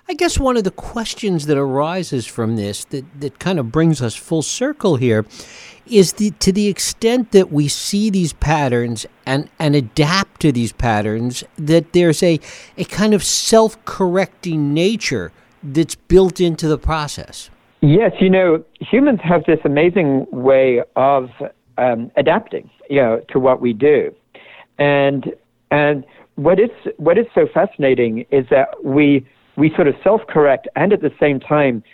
I 0.08 0.14
guess 0.14 0.36
one 0.36 0.56
of 0.56 0.64
the 0.64 0.72
questions 0.72 1.46
that 1.46 1.56
arises 1.56 2.26
from 2.26 2.56
this 2.56 2.84
that, 2.86 3.04
that 3.20 3.38
kind 3.38 3.60
of 3.60 3.70
brings 3.70 4.02
us 4.02 4.16
full 4.16 4.42
circle 4.42 4.96
here 4.96 5.24
is 5.86 6.14
the 6.14 6.32
to 6.40 6.50
the 6.50 6.66
extent 6.66 7.30
that 7.30 7.52
we 7.52 7.68
see 7.68 8.10
these 8.10 8.32
patterns 8.32 9.06
and, 9.24 9.48
and 9.60 9.76
adapt 9.76 10.40
to 10.40 10.50
these 10.50 10.72
patterns, 10.72 11.44
that 11.56 11.92
there's 11.92 12.22
a, 12.24 12.40
a 12.76 12.84
kind 12.84 13.14
of 13.14 13.22
self 13.22 13.82
correcting 13.84 14.74
nature 14.74 15.30
that's 15.62 15.94
built 15.94 16.40
into 16.40 16.66
the 16.66 16.76
process. 16.76 17.50
Yes, 17.86 18.12
you 18.18 18.30
know, 18.30 18.64
humans 18.80 19.20
have 19.22 19.44
this 19.44 19.58
amazing 19.62 20.26
way 20.32 20.80
of 20.96 21.28
um, 21.76 22.10
adapting, 22.16 22.70
you 22.88 22.96
know, 22.98 23.20
to 23.28 23.38
what 23.38 23.60
we 23.60 23.74
do, 23.74 24.10
and 24.78 25.26
and 25.70 26.02
what 26.36 26.58
is 26.58 26.70
what 26.96 27.18
is 27.18 27.26
so 27.34 27.46
fascinating 27.52 28.24
is 28.30 28.46
that 28.48 28.68
we 28.82 29.26
we 29.56 29.68
sort 29.74 29.86
of 29.86 29.96
self 30.02 30.22
correct, 30.30 30.66
and 30.76 30.94
at 30.94 31.02
the 31.02 31.10
same 31.20 31.38
time, 31.38 31.84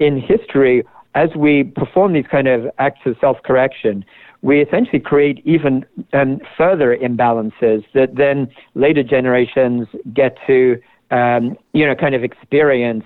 in 0.00 0.20
history, 0.20 0.82
as 1.14 1.28
we 1.36 1.62
perform 1.62 2.12
these 2.12 2.26
kind 2.28 2.48
of 2.48 2.66
acts 2.80 3.02
of 3.06 3.14
self 3.20 3.36
correction, 3.44 4.04
we 4.42 4.60
essentially 4.60 4.98
create 4.98 5.42
even 5.44 5.86
um, 6.12 6.40
further 6.58 6.96
imbalances 6.96 7.84
that 7.94 8.16
then 8.16 8.48
later 8.74 9.04
generations 9.04 9.86
get 10.12 10.36
to, 10.48 10.76
um, 11.12 11.56
you 11.72 11.86
know, 11.86 11.94
kind 11.94 12.16
of 12.16 12.24
experience 12.24 13.04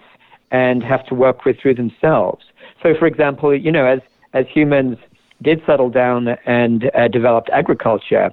and 0.51 0.83
have 0.83 1.05
to 1.07 1.15
work 1.15 1.45
with 1.45 1.59
through 1.61 1.75
themselves. 1.75 2.45
So, 2.83 2.95
for 2.99 3.07
example, 3.07 3.55
you 3.57 3.73
know, 3.73 3.87
as 3.87 4.01
as 4.33 4.47
humans 4.47 4.99
did 5.43 5.63
settle 5.65 5.91
down 5.91 6.29
and 6.47 6.91
uh, 6.95 7.09
developed 7.09 7.49
agriculture, 7.51 8.31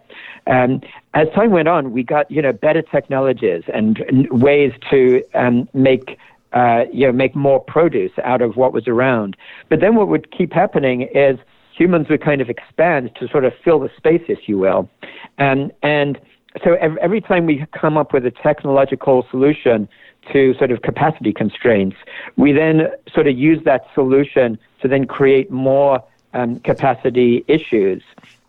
um, 0.48 0.82
as 1.14 1.28
time 1.34 1.52
went 1.52 1.68
on, 1.68 1.92
we 1.92 2.04
got 2.04 2.30
you 2.30 2.42
know 2.42 2.54
better 2.54 2.82
technologies 2.82 3.64
and 3.74 4.28
ways 4.32 4.74
to 4.90 5.24
um, 5.34 5.68
make 5.74 6.18
uh, 6.54 6.86
you 6.92 7.06
know, 7.06 7.12
make 7.12 7.36
more 7.36 7.60
produce 7.60 8.12
out 8.24 8.42
of 8.42 8.56
what 8.56 8.74
was 8.74 8.88
around. 8.88 9.36
But 9.70 9.82
then 9.82 9.96
what 9.96 10.08
would 10.08 10.32
keep 10.32 10.54
happening 10.54 11.04
is 11.14 11.38
humans 11.78 12.08
would 12.10 12.24
kind 12.24 12.42
of 12.42 12.50
expand 12.50 13.12
to 13.20 13.28
sort 13.28 13.46
of 13.46 13.54
fill 13.64 13.80
the 13.80 13.90
space, 13.96 14.24
if 14.28 14.48
you 14.48 14.58
will. 14.58 14.90
And, 15.38 15.72
and 15.84 16.20
so 16.64 16.74
every 16.74 17.22
time 17.22 17.46
we 17.46 17.66
come 17.80 17.98
up 17.98 18.14
with 18.14 18.26
a 18.26 18.32
technological 18.32 19.28
solution 19.30 19.88
to 20.34 20.54
sort 20.56 20.72
of 20.72 20.82
capacity 20.82 21.34
constraints, 21.34 21.98
we 22.36 22.52
then 22.52 22.90
sort 23.14 23.28
of 23.28 23.38
use 23.38 23.64
that 23.66 23.86
solution 23.94 24.58
to 24.82 24.88
then 24.88 25.06
create 25.06 25.52
more 25.52 26.04
um, 26.34 26.60
capacity 26.60 27.44
issues 27.48 28.04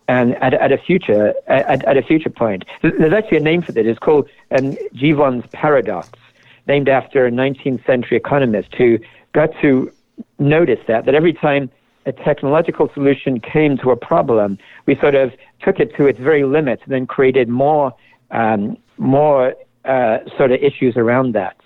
and 0.08 0.34
at, 0.36 0.54
at 0.54 0.72
a 0.72 0.78
future 0.78 1.34
at, 1.46 1.84
at, 1.84 1.96
a 1.96 2.02
future 2.02 2.30
point. 2.30 2.64
There's 2.82 3.12
actually 3.12 3.38
a 3.38 3.42
name 3.42 3.62
for 3.62 3.72
this. 3.72 3.86
It's 3.86 3.98
called 3.98 4.28
um, 4.56 4.76
Jevons 4.94 5.44
paradox, 5.52 6.18
named 6.66 6.88
after 6.88 7.26
a 7.26 7.30
19th 7.30 7.84
century 7.86 8.16
economist 8.16 8.74
who 8.74 8.98
got 9.32 9.50
to 9.60 9.92
notice 10.38 10.80
that 10.88 11.04
that 11.04 11.14
every 11.14 11.32
time 11.32 11.70
a 12.06 12.12
technological 12.12 12.90
solution 12.94 13.38
came 13.38 13.76
to 13.78 13.90
a 13.90 13.96
problem, 13.96 14.58
we 14.86 14.96
sort 14.96 15.14
of 15.14 15.32
took 15.60 15.78
it 15.78 15.94
to 15.96 16.06
its 16.06 16.18
very 16.18 16.44
limits 16.44 16.82
and 16.84 16.92
then 16.92 17.06
created 17.06 17.48
more 17.48 17.94
um, 18.30 18.76
more 18.96 19.54
uh, 19.84 20.18
sort 20.36 20.52
of 20.52 20.60
issues 20.62 20.96
around 20.96 21.34
that. 21.34 21.56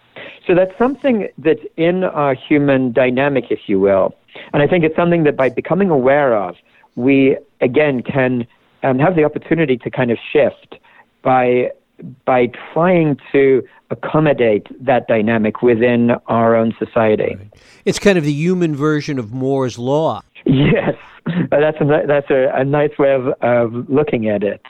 So 0.47 0.55
that's 0.55 0.77
something 0.77 1.29
that's 1.39 1.63
in 1.77 2.05
our 2.05 2.35
human 2.35 2.93
dynamic, 2.93 3.47
if 3.51 3.61
you 3.67 3.79
will. 3.79 4.15
And 4.53 4.63
I 4.63 4.67
think 4.67 4.85
it's 4.85 4.97
something 4.97 5.25
that 5.25 5.37
by 5.37 5.49
becoming 5.49 5.91
aware 5.91 6.37
of, 6.37 6.57
we 6.97 7.37
again 7.61 8.03
can 8.03 8.47
um, 8.83 8.99
have 8.99 9.15
the 9.17 9.25
opportunity 9.25 9.77
to 9.79 9.91
kind 9.91 10.11
of 10.11 10.19
shift 10.33 10.77
by 11.23 11.71
by 12.25 12.51
trying 12.73 13.17
to 13.31 13.63
accommodate 13.91 14.67
that 14.85 15.07
dynamic 15.07 15.63
within 15.63 16.13
our 16.27 16.57
own 16.57 16.75
society. 16.79 17.37
Right. 17.37 17.53
It's 17.85 17.99
kind 17.99 18.19
of 18.19 18.25
the 18.25 18.33
human 18.33 18.75
version 18.75 19.19
of 19.19 19.33
Moore's 19.33 19.79
law. 19.79 20.23
Yes, 20.45 20.95
that's 21.51 21.81
a, 21.81 22.03
that's 22.07 22.31
a, 22.31 22.51
a 22.55 22.65
nice 22.65 22.99
way 22.99 23.15
of, 23.15 23.29
of 23.43 23.89
looking 23.89 24.29
at 24.29 24.43
it. 24.43 24.63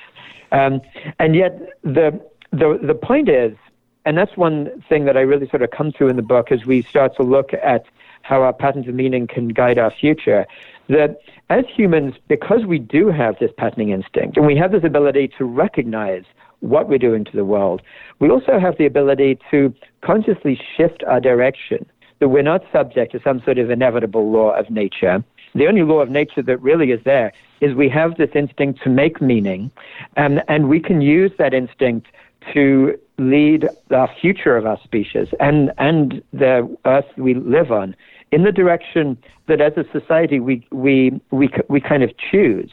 Um, 0.51 0.83
and 1.19 1.35
yet, 1.35 1.59
the, 1.83 2.21
the 2.51 2.79
the 2.83 2.95
point 2.95 3.31
is, 3.31 3.57
and 4.05 4.19
that's 4.19 4.37
one 4.37 4.83
thing 4.89 5.05
that 5.05 5.17
I 5.17 5.21
really 5.21 5.49
sort 5.49 5.63
of 5.63 5.71
come 5.71 5.93
to 5.93 6.09
in 6.09 6.17
the 6.17 6.23
book 6.23 6.51
as 6.51 6.65
we 6.67 6.83
start 6.83 7.17
to 7.17 7.23
look 7.23 7.53
at 7.55 7.85
how 8.23 8.43
our 8.43 8.53
patterns 8.53 8.89
of 8.89 8.95
meaning 8.95 9.27
can 9.27 9.49
guide 9.49 9.79
our 9.79 9.91
future. 9.91 10.47
That 10.89 11.19
as 11.51 11.65
humans, 11.75 12.15
because 12.29 12.65
we 12.67 12.79
do 12.79 13.09
have 13.09 13.39
this 13.39 13.51
patterning 13.57 13.91
instinct 13.91 14.37
and 14.37 14.47
we 14.47 14.57
have 14.57 14.73
this 14.73 14.85
ability 14.85 15.33
to 15.39 15.45
recognize 15.45 16.25
what 16.61 16.89
we're 16.89 16.99
doing 16.99 17.25
to 17.25 17.33
the 17.33 17.45
world, 17.45 17.83
we 18.19 18.31
also 18.31 18.59
have 18.59 18.79
the 18.79 18.87
ability 18.87 19.39
to 19.51 19.75
consciously 20.01 20.61
shift 20.77 21.03
our 21.05 21.21
direction. 21.21 21.87
That 22.21 22.29
we're 22.29 22.43
not 22.43 22.63
subject 22.73 23.13
to 23.13 23.21
some 23.23 23.43
sort 23.43 23.59
of 23.59 23.71
inevitable 23.71 24.31
law 24.31 24.51
of 24.51 24.71
nature. 24.71 25.25
The 25.55 25.67
only 25.67 25.83
law 25.83 26.01
of 26.01 26.09
nature 26.09 26.43
that 26.43 26.63
really 26.63 26.93
is 26.93 27.01
there 27.05 27.33
is 27.61 27.75
we 27.75 27.89
have 27.89 28.17
this 28.17 28.31
instinct 28.35 28.83
to 28.85 28.91
make 28.91 29.21
meaning, 29.21 29.73
and, 30.17 30.43
and 30.49 30.69
we 30.69 30.79
can 30.81 31.01
use 31.01 31.33
that 31.39 31.53
instinct 31.53 32.07
to 32.55 32.99
lead 33.19 33.69
the 33.89 34.07
future 34.21 34.57
of 34.57 34.67
our 34.67 34.79
species 34.83 35.29
and, 35.39 35.73
and 35.79 36.23
the 36.33 36.77
earth 36.87 37.05
we 37.17 37.35
live 37.35 37.71
on 37.71 37.95
in 38.31 38.45
the 38.45 38.53
direction 38.53 39.19
that 39.47 39.61
as 39.61 39.73
a 39.77 39.85
society 39.93 40.41
we, 40.41 40.67
we, 40.71 41.21
we, 41.31 41.51
we 41.69 41.81
kind 41.81 42.03
of 42.03 42.11
choose. 42.31 42.71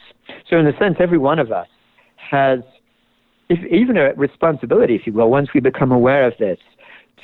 So, 0.48 0.58
in 0.58 0.66
a 0.66 0.76
sense, 0.78 0.96
every 0.98 1.18
one 1.18 1.38
of 1.38 1.52
us 1.52 1.68
has 2.16 2.60
if, 3.50 3.58
even 3.70 3.98
a 3.98 4.14
responsibility, 4.14 4.94
if 4.94 5.06
you 5.06 5.12
will, 5.12 5.28
once 5.28 5.52
we 5.52 5.60
become 5.60 5.92
aware 5.92 6.26
of 6.26 6.34
this, 6.38 6.58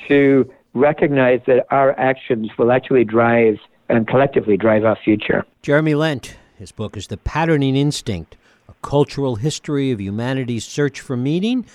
to 0.07 0.51
recognize 0.73 1.39
that 1.47 1.65
our 1.71 1.97
actions 1.97 2.51
will 2.59 2.71
actually 2.71 3.05
drive 3.05 3.57
and 3.89 4.07
collectively 4.07 4.57
drive 4.57 4.83
our 4.83 4.97
future. 5.03 5.45
Jeremy 5.63 5.95
Lent, 5.95 6.37
his 6.57 6.71
book 6.71 6.97
is 6.97 7.07
The 7.07 7.17
Patterning 7.17 7.75
Instinct 7.75 8.35
A 8.67 8.73
Cultural 8.81 9.37
History 9.37 9.91
of 9.91 10.01
Humanity's 10.01 10.65
Search 10.65 10.99
for 10.99 11.15
Meaning. 11.15 11.65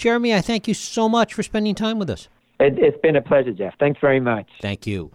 Jeremy, 0.00 0.34
I 0.34 0.40
thank 0.40 0.66
you 0.66 0.72
so 0.72 1.10
much 1.10 1.34
for 1.34 1.42
spending 1.42 1.74
time 1.74 1.98
with 1.98 2.08
us. 2.08 2.28
It, 2.58 2.82
has 2.82 2.98
been 3.02 3.16
a 3.16 3.20
pleasure, 3.22 3.52
Jeff. 3.52 3.74
Thanks 3.78 4.00
very 4.00 4.18
much. 4.18 4.48
Thank 4.62 4.86
you. 4.86 5.10